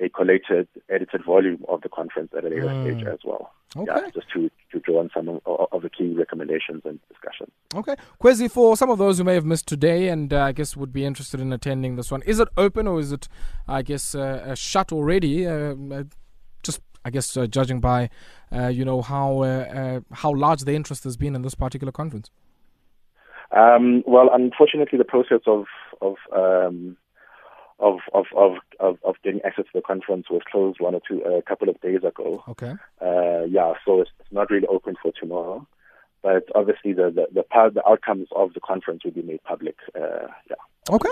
a 0.00 0.08
collated, 0.08 0.68
edited 0.88 1.24
volume 1.24 1.64
of 1.68 1.80
the 1.82 1.88
conference 1.88 2.30
at 2.36 2.44
a 2.44 2.48
later 2.48 2.66
mm. 2.66 2.94
stage 2.94 3.06
as 3.06 3.18
well. 3.24 3.52
Okay. 3.76 3.92
Yeah, 3.94 4.10
just 4.14 4.30
to, 4.32 4.50
to 4.72 4.80
draw 4.80 5.00
on 5.00 5.10
some 5.14 5.28
of, 5.28 5.40
of, 5.72 5.82
the 5.82 5.90
key 5.90 6.14
recommendations 6.14 6.82
and 6.84 6.98
discussions. 7.08 7.50
Okay. 7.74 7.94
Kwezi, 8.22 8.50
for 8.50 8.76
some 8.76 8.90
of 8.90 8.98
those 8.98 9.18
who 9.18 9.24
may 9.24 9.34
have 9.34 9.44
missed 9.44 9.66
today 9.66 10.08
and 10.08 10.32
uh, 10.32 10.42
I 10.42 10.52
guess 10.52 10.76
would 10.76 10.92
be 10.92 11.04
interested 11.04 11.40
in 11.40 11.52
attending 11.52 11.96
this 11.96 12.10
one, 12.10 12.22
is 12.22 12.40
it 12.40 12.48
open 12.56 12.86
or 12.86 13.00
is 13.00 13.12
it, 13.12 13.28
I 13.68 13.82
guess, 13.82 14.14
uh, 14.14 14.54
shut 14.54 14.92
already? 14.92 15.46
Uh, 15.46 15.74
uh 15.92 16.04
just, 16.62 16.80
I 17.04 17.10
guess, 17.10 17.36
uh, 17.36 17.46
judging 17.46 17.80
by, 17.80 18.10
uh, 18.52 18.68
you 18.68 18.84
know, 18.84 19.02
how 19.02 20.02
how 20.12 20.34
large 20.34 20.62
the 20.62 20.74
interest 20.74 21.04
has 21.04 21.16
been 21.16 21.34
in 21.34 21.42
this 21.42 21.54
particular 21.54 21.92
conference. 21.92 22.30
Um, 23.52 24.02
well, 24.06 24.30
unfortunately, 24.32 24.98
the 24.98 25.04
process 25.04 25.40
of 25.46 25.66
of 26.00 26.16
um, 26.34 26.96
of 27.78 27.98
of 28.14 28.26
of 28.36 28.52
of, 28.80 28.98
of 29.04 29.14
getting 29.22 29.40
access 29.42 29.64
to 29.66 29.70
the 29.74 29.82
conference 29.82 30.26
was 30.30 30.42
closed 30.50 30.80
one 30.80 30.94
or 30.94 31.00
two 31.06 31.20
a 31.20 31.42
couple 31.42 31.68
of 31.68 31.80
days 31.80 32.02
ago. 32.04 32.42
Okay. 32.48 32.74
Uh, 33.00 33.44
yeah, 33.48 33.74
so 33.84 34.00
it's, 34.00 34.10
it's 34.20 34.32
not 34.32 34.50
really 34.50 34.66
open 34.66 34.94
for 35.02 35.12
tomorrow, 35.18 35.66
but 36.22 36.44
obviously 36.54 36.92
the 36.92 37.10
the 37.10 37.26
the, 37.32 37.42
part, 37.42 37.74
the 37.74 37.86
outcomes 37.86 38.28
of 38.34 38.54
the 38.54 38.60
conference 38.60 39.04
will 39.04 39.12
be 39.12 39.22
made 39.22 39.42
public. 39.44 39.76
Uh, 39.94 40.28
yeah. 40.50 40.56
Okay. 40.90 41.10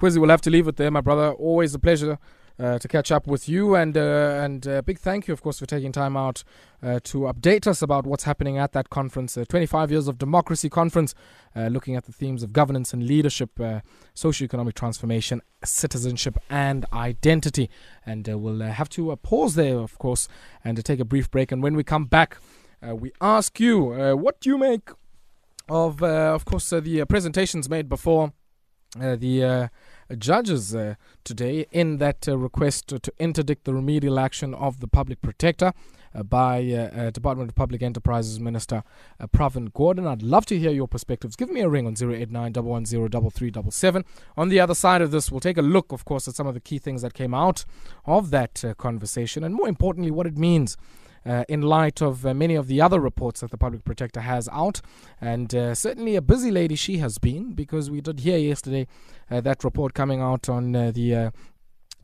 Kwezi, 0.00 0.18
we'll 0.18 0.30
have 0.30 0.40
to 0.40 0.50
leave 0.50 0.66
it 0.66 0.76
there, 0.76 0.90
my 0.90 1.00
brother. 1.00 1.32
Always 1.32 1.74
a 1.74 1.78
pleasure 1.78 2.18
uh, 2.58 2.78
to 2.78 2.88
catch 2.88 3.10
up 3.10 3.26
with 3.26 3.48
you. 3.48 3.74
And 3.74 3.96
uh, 3.96 4.40
and 4.42 4.66
uh, 4.66 4.82
big 4.82 4.98
thank 4.98 5.28
you, 5.28 5.34
of 5.34 5.42
course, 5.42 5.58
for 5.58 5.66
taking 5.66 5.92
time 5.92 6.16
out 6.16 6.44
uh, 6.82 7.00
to 7.04 7.20
update 7.20 7.66
us 7.66 7.82
about 7.82 8.06
what's 8.06 8.24
happening 8.24 8.58
at 8.58 8.72
that 8.72 8.90
conference. 8.90 9.36
25 9.48 9.90
Years 9.90 10.08
of 10.08 10.18
Democracy 10.18 10.68
Conference, 10.68 11.14
uh, 11.54 11.68
looking 11.68 11.96
at 11.96 12.04
the 12.04 12.12
themes 12.12 12.42
of 12.42 12.52
governance 12.52 12.92
and 12.92 13.06
leadership, 13.06 13.58
uh, 13.60 13.80
socio-economic 14.14 14.74
transformation, 14.74 15.40
citizenship, 15.64 16.38
and 16.50 16.86
identity. 16.92 17.70
And 18.04 18.26
we'll 18.28 18.60
have 18.60 18.88
to 18.90 19.14
pause 19.16 19.54
there, 19.54 19.78
of 19.78 19.98
course, 19.98 20.28
and 20.64 20.82
take 20.84 21.00
a 21.00 21.04
brief 21.04 21.30
break. 21.30 21.52
And 21.52 21.62
when 21.62 21.74
we 21.76 21.84
come 21.84 22.06
back, 22.06 22.38
we 22.82 23.12
ask 23.20 23.60
you, 23.60 24.16
what 24.16 24.44
you 24.44 24.58
make 24.58 24.90
of, 25.68 26.02
uh, 26.02 26.34
of 26.34 26.44
course, 26.44 26.72
uh, 26.72 26.80
the 26.80 27.04
presentations 27.06 27.68
made 27.68 27.88
before 27.88 28.32
the 28.96 29.70
judges 30.18 30.76
today 31.24 31.66
in 31.70 31.98
that 31.98 32.26
request 32.26 32.88
to 32.88 33.12
interdict 33.18 33.64
the 33.64 33.74
remedial 33.74 34.18
action 34.18 34.54
of 34.54 34.80
the 34.80 34.88
public 34.88 35.22
protector. 35.22 35.72
Uh, 36.14 36.22
by 36.22 36.62
uh, 36.62 37.06
uh, 37.06 37.10
Department 37.10 37.48
of 37.48 37.54
Public 37.54 37.80
Enterprises 37.82 38.38
Minister 38.38 38.82
Pravin 39.34 39.72
Gordhan. 39.72 40.06
I'd 40.06 40.22
love 40.22 40.44
to 40.46 40.58
hear 40.58 40.70
your 40.70 40.86
perspectives. 40.86 41.36
Give 41.36 41.48
me 41.48 41.62
a 41.62 41.70
ring 41.70 41.86
on 41.86 41.94
089 41.98 42.52
On 44.36 44.48
the 44.48 44.60
other 44.60 44.74
side 44.74 45.00
of 45.00 45.10
this, 45.10 45.30
we'll 45.30 45.40
take 45.40 45.56
a 45.56 45.62
look, 45.62 45.90
of 45.90 46.04
course, 46.04 46.28
at 46.28 46.34
some 46.34 46.46
of 46.46 46.52
the 46.52 46.60
key 46.60 46.78
things 46.78 47.00
that 47.00 47.14
came 47.14 47.32
out 47.32 47.64
of 48.04 48.30
that 48.30 48.62
conversation 48.76 49.42
and 49.42 49.54
more 49.54 49.68
importantly, 49.68 50.10
what 50.10 50.26
it 50.26 50.36
means. 50.36 50.76
Uh, 51.24 51.44
in 51.48 51.62
light 51.62 52.02
of 52.02 52.26
uh, 52.26 52.34
many 52.34 52.56
of 52.56 52.66
the 52.66 52.80
other 52.80 52.98
reports 52.98 53.40
that 53.40 53.50
the 53.50 53.56
public 53.56 53.84
protector 53.84 54.20
has 54.20 54.48
out. 54.48 54.80
And 55.20 55.54
uh, 55.54 55.74
certainly 55.74 56.16
a 56.16 56.22
busy 56.22 56.50
lady 56.50 56.74
she 56.74 56.98
has 56.98 57.18
been, 57.18 57.52
because 57.52 57.90
we 57.90 58.00
did 58.00 58.20
hear 58.20 58.38
yesterday 58.38 58.86
that 59.30 59.64
report 59.64 59.94
coming 59.94 60.20
out 60.20 60.48
on 60.48 60.72
the 60.72 61.32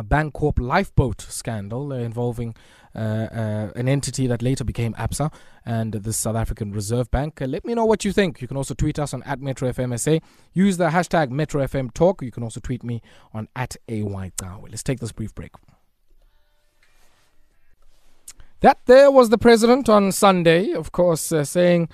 Bankorp 0.02 0.58
lifeboat 0.60 1.20
scandal 1.20 1.92
involving 1.92 2.54
uh, 2.94 2.98
uh, 2.98 3.70
an 3.76 3.88
entity 3.88 4.26
that 4.26 4.42
later 4.42 4.64
became 4.64 4.94
ABSA 4.94 5.32
and 5.64 5.92
the 5.92 6.12
South 6.12 6.36
African 6.36 6.72
Reserve 6.72 7.10
Bank. 7.10 7.40
Uh, 7.40 7.46
let 7.46 7.64
me 7.64 7.74
know 7.74 7.84
what 7.84 8.04
you 8.04 8.12
think. 8.12 8.40
You 8.40 8.48
can 8.48 8.56
also 8.56 8.74
tweet 8.74 8.98
us 8.98 9.12
on 9.12 9.22
at 9.24 9.40
MetroFMSA. 9.40 10.22
Use 10.52 10.76
the 10.78 10.88
hashtag 10.88 11.30
MetroFMTalk. 11.30 12.22
You 12.22 12.30
can 12.30 12.42
also 12.42 12.60
tweet 12.60 12.82
me 12.82 13.02
on 13.32 13.48
at 13.54 13.76
AYTawe. 13.88 14.68
Let's 14.68 14.82
take 14.82 15.00
this 15.00 15.12
brief 15.12 15.34
break. 15.34 15.52
That 18.60 18.78
there 18.86 19.10
was 19.10 19.28
the 19.28 19.38
president 19.38 19.88
on 19.88 20.10
Sunday, 20.10 20.72
of 20.72 20.90
course, 20.90 21.30
uh, 21.30 21.44
saying, 21.44 21.88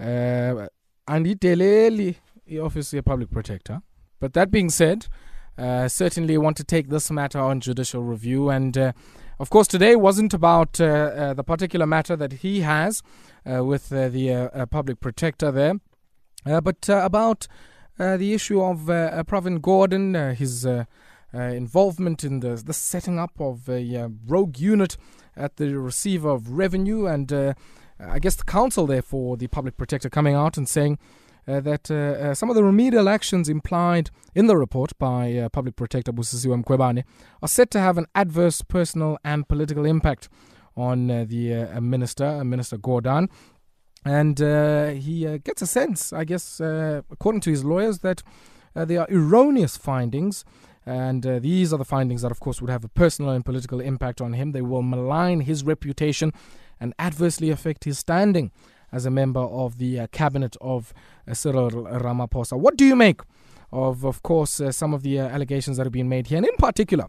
uh, 0.00 0.68
Andy 1.06 1.34
obviously 2.60 2.98
a 2.98 3.02
public 3.02 3.30
protector. 3.30 3.82
But 4.18 4.32
that 4.32 4.50
being 4.50 4.70
said, 4.70 5.08
uh, 5.58 5.88
certainly 5.88 6.38
want 6.38 6.56
to 6.56 6.64
take 6.64 6.88
this 6.88 7.10
matter 7.10 7.38
on 7.38 7.60
judicial 7.60 8.02
review. 8.02 8.48
And 8.48 8.78
uh, 8.78 8.92
of 9.38 9.50
course, 9.50 9.66
today 9.66 9.94
wasn't 9.94 10.32
about 10.32 10.80
uh, 10.80 10.84
uh 10.84 11.34
the 11.34 11.44
particular 11.44 11.86
matter 11.86 12.16
that 12.16 12.32
he 12.34 12.60
has 12.60 13.02
uh, 13.44 13.62
with 13.62 13.92
uh, 13.92 14.08
the 14.08 14.66
public 14.70 15.00
protector 15.00 15.50
there, 15.52 15.74
but 16.62 16.88
about 16.88 17.46
the 17.98 18.32
issue 18.32 18.62
of 18.62 18.86
Pravin 19.26 19.58
Gordhan, 19.60 20.34
his 20.34 20.66
involvement 21.32 22.24
in 22.24 22.40
the, 22.40 22.56
the 22.56 22.72
setting 22.72 23.18
up 23.18 23.32
of 23.40 23.68
a 23.68 24.08
rogue 24.26 24.58
unit 24.58 24.96
at 25.36 25.56
the 25.56 25.78
receiver 25.78 26.30
of 26.30 26.50
revenue, 26.50 27.06
and 27.06 27.32
I 27.98 28.18
guess 28.18 28.36
the 28.36 28.44
counsel 28.44 28.86
therefore, 28.86 29.36
the 29.36 29.46
public 29.46 29.76
protector 29.76 30.10
coming 30.10 30.34
out 30.34 30.56
and 30.56 30.68
saying 30.68 30.98
uh, 31.48 31.60
that 31.60 31.90
uh, 31.90 31.94
uh, 31.94 32.34
some 32.34 32.50
of 32.50 32.56
the 32.56 32.64
remedial 32.64 33.08
actions 33.08 33.48
implied 33.48 34.10
in 34.34 34.46
the 34.46 34.56
report 34.56 34.98
by 34.98 35.32
uh, 35.34 35.48
Public 35.48 35.76
Protector 35.76 36.12
Busisiwe 36.12 36.64
Mkhwebane 36.64 37.04
are 37.40 37.48
said 37.48 37.70
to 37.70 37.80
have 37.80 37.96
an 37.98 38.06
adverse 38.14 38.62
personal 38.62 39.16
and 39.24 39.48
political 39.48 39.84
impact 39.84 40.28
on 40.76 41.10
uh, 41.10 41.24
the 41.26 41.54
uh, 41.54 41.80
minister, 41.80 42.44
Minister 42.44 42.76
Gordhan. 42.76 43.28
And 44.04 44.38
he 45.00 45.38
gets 45.38 45.62
a 45.62 45.66
sense, 45.66 46.12
I 46.12 46.24
guess, 46.24 46.60
according 46.60 47.40
to 47.40 47.50
his 47.50 47.64
lawyers, 47.64 48.00
that 48.00 48.22
they 48.74 48.96
are 48.96 49.08
erroneous 49.10 49.76
findings. 49.76 50.44
And 50.86 51.24
these 51.24 51.72
are 51.72 51.78
the 51.78 51.84
findings 51.84 52.22
that, 52.22 52.30
of 52.30 52.38
course, 52.38 52.60
would 52.60 52.70
have 52.70 52.84
a 52.84 52.88
personal 52.88 53.32
and 53.32 53.44
political 53.44 53.80
impact 53.80 54.20
on 54.20 54.34
him. 54.34 54.52
They 54.52 54.62
will 54.62 54.82
malign 54.82 55.40
his 55.40 55.64
reputation 55.64 56.32
and 56.78 56.94
adversely 56.98 57.50
affect 57.50 57.84
his 57.84 57.98
standing 57.98 58.52
as 58.92 59.04
a 59.04 59.10
member 59.10 59.40
of 59.40 59.78
the 59.78 60.00
uh, 60.00 60.06
cabinet 60.12 60.56
of 60.60 60.94
uh, 61.28 61.34
Cyril 61.34 61.70
Ramaphosa. 61.70 62.58
What 62.58 62.76
do 62.76 62.84
you 62.84 62.94
make 62.94 63.20
of, 63.72 64.04
of 64.04 64.22
course, 64.22 64.60
uh, 64.60 64.70
some 64.72 64.94
of 64.94 65.02
the 65.02 65.18
uh, 65.18 65.26
allegations 65.26 65.76
that 65.76 65.84
have 65.84 65.92
been 65.92 66.08
made 66.08 66.28
here, 66.28 66.38
and 66.38 66.46
in 66.46 66.56
particular, 66.56 67.06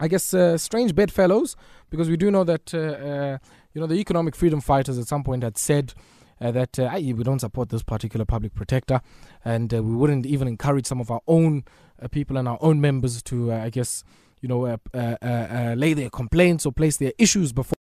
I 0.00 0.08
guess 0.08 0.32
uh, 0.34 0.56
strange 0.58 0.94
bedfellows, 0.94 1.56
because 1.90 2.08
we 2.08 2.16
do 2.16 2.30
know 2.30 2.44
that 2.44 2.74
uh, 2.74 3.38
you 3.74 3.80
know 3.80 3.86
the 3.86 3.96
economic 3.96 4.34
freedom 4.34 4.60
fighters 4.60 4.98
at 4.98 5.06
some 5.06 5.22
point 5.22 5.42
had 5.42 5.58
said. 5.58 5.94
Uh, 6.40 6.50
that 6.50 6.78
uh, 6.78 6.90
we 6.94 7.12
don't 7.22 7.40
support 7.40 7.68
this 7.68 7.82
particular 7.82 8.24
public 8.24 8.54
protector, 8.54 9.00
and 9.44 9.72
uh, 9.72 9.82
we 9.82 9.94
wouldn't 9.94 10.26
even 10.26 10.48
encourage 10.48 10.86
some 10.86 11.00
of 11.00 11.10
our 11.10 11.20
own 11.28 11.64
people 12.10 12.36
and 12.36 12.48
our 12.48 12.58
own 12.60 12.80
members 12.80 13.22
to, 13.22 13.52
I 13.52 13.70
guess, 13.70 14.02
you 14.40 14.48
know, 14.48 14.78
lay 14.92 15.94
their 15.94 16.10
complaints 16.10 16.66
or 16.66 16.72
place 16.72 16.96
their 16.96 17.12
issues 17.18 17.52
before 17.52 17.78